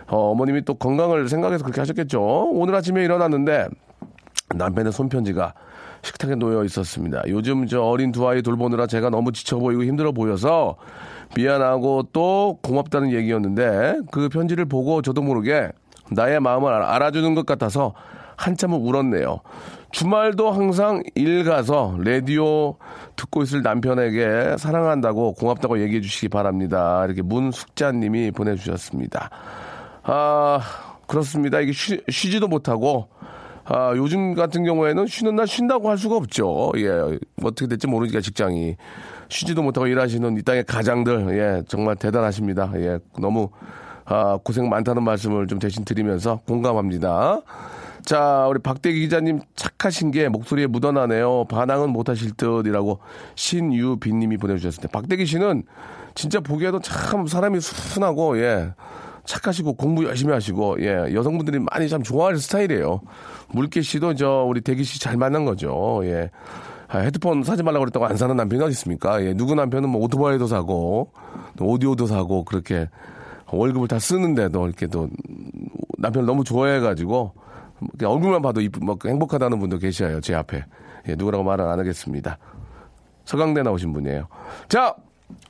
[0.08, 2.22] 어, 어머님이 또 건강을 생각해서 그렇게 하셨겠죠.
[2.52, 3.70] 오늘 아침에 일어났는데
[4.56, 5.54] 남편의 손편지가
[6.02, 7.24] 식탁에 놓여 있었습니다.
[7.28, 10.76] 요즘 저 어린 두 아이 돌보느라 제가 너무 지쳐 보이고 힘들어 보여서
[11.36, 15.70] 미안하고 또 고맙다는 얘기였는데 그 편지를 보고 저도 모르게
[16.12, 17.94] 나의 마음을 알- 알아주는 것 같아서
[18.36, 19.40] 한참을 울었네요.
[19.92, 22.76] 주말도 항상 일 가서 라디오
[23.16, 27.04] 듣고 있을 남편에게 사랑한다고 고맙다고 얘기해 주시기 바랍니다.
[27.06, 29.30] 이렇게 문숙자님이 보내주셨습니다.
[30.04, 30.60] 아,
[31.08, 31.60] 그렇습니다.
[31.60, 33.10] 이게 쉬, 쉬지도 못하고
[33.66, 36.72] 아, 요즘 같은 경우에는 쉬는 날 쉰다고 할 수가 없죠.
[36.78, 36.88] 예.
[37.44, 38.78] 어떻게 될지 모르니까 직장이.
[39.30, 41.64] 쉬지도 못하고 일하시는 이 땅의 가장들, 예.
[41.68, 42.72] 정말 대단하십니다.
[42.76, 43.00] 예.
[43.20, 43.50] 너무,
[44.06, 47.42] 아, 고생 많다는 말씀을 좀 대신 드리면서 공감합니다.
[48.04, 51.46] 자, 우리 박대기 기자님 착하신 게 목소리에 묻어나네요.
[51.46, 53.00] 반항은 못하실 듯이라고
[53.36, 54.90] 신유빈 님이 보내주셨습니다.
[54.92, 55.64] 박대기 씨는
[56.16, 58.74] 진짜 보기에도 참 사람이 순하고 예
[59.26, 63.02] 착하시고 공부 열심히 하시고 예 여성분들이 많이 참 좋아할 스타일이에요.
[63.50, 66.02] 물개 씨도 저 우리 대기 씨 잘 만난 거죠.
[66.06, 66.32] 예.
[66.92, 69.24] 아, 헤드폰 사지 말라고 그랬다고 안 사는 남편이 어디 있습니까?
[69.24, 71.12] 예, 누구 남편은 뭐 오토바이도 사고
[71.56, 72.90] 또 오디오도 사고 그렇게
[73.52, 75.08] 월급을 다 쓰는데도 이렇게 또
[76.00, 77.34] 남편을 너무 좋아해가지고
[78.04, 80.66] 얼굴만 봐도 이쁘, 뭐 행복하다는 분도 계셔요 제 앞에
[81.08, 82.40] 예, 누구라고 말은 안 하겠습니다.
[83.26, 84.28] 서강대 나오신 분이에요.
[84.68, 84.96] 자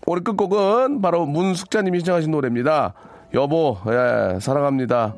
[0.06, 2.94] 오늘 끝곡은 바로 문숙자님이 신청하신 노래입니다.
[3.34, 5.16] 여보 예, 사랑합니다.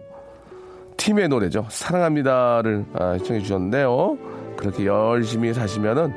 [0.98, 1.66] 팀의 노래죠.
[1.70, 4.41] 사랑합니다를 아, 시청해 주셨는데요.
[4.62, 6.14] 그렇게 열심히 사시면은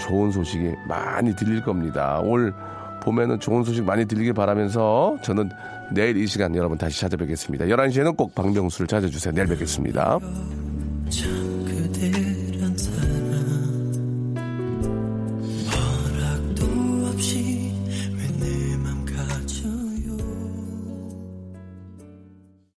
[0.00, 2.20] 좋은 소식이 많이 들릴 겁니다.
[2.20, 2.54] 올
[3.02, 5.50] 봄에는 좋은 소식 많이 들리길 바라면서 저는
[5.90, 7.64] 내일 이 시간 여러분 다시 찾아뵙겠습니다.
[7.64, 9.34] 11시에는 꼭 박명수를 찾아주세요.
[9.34, 10.18] 내일 뵙겠습니다.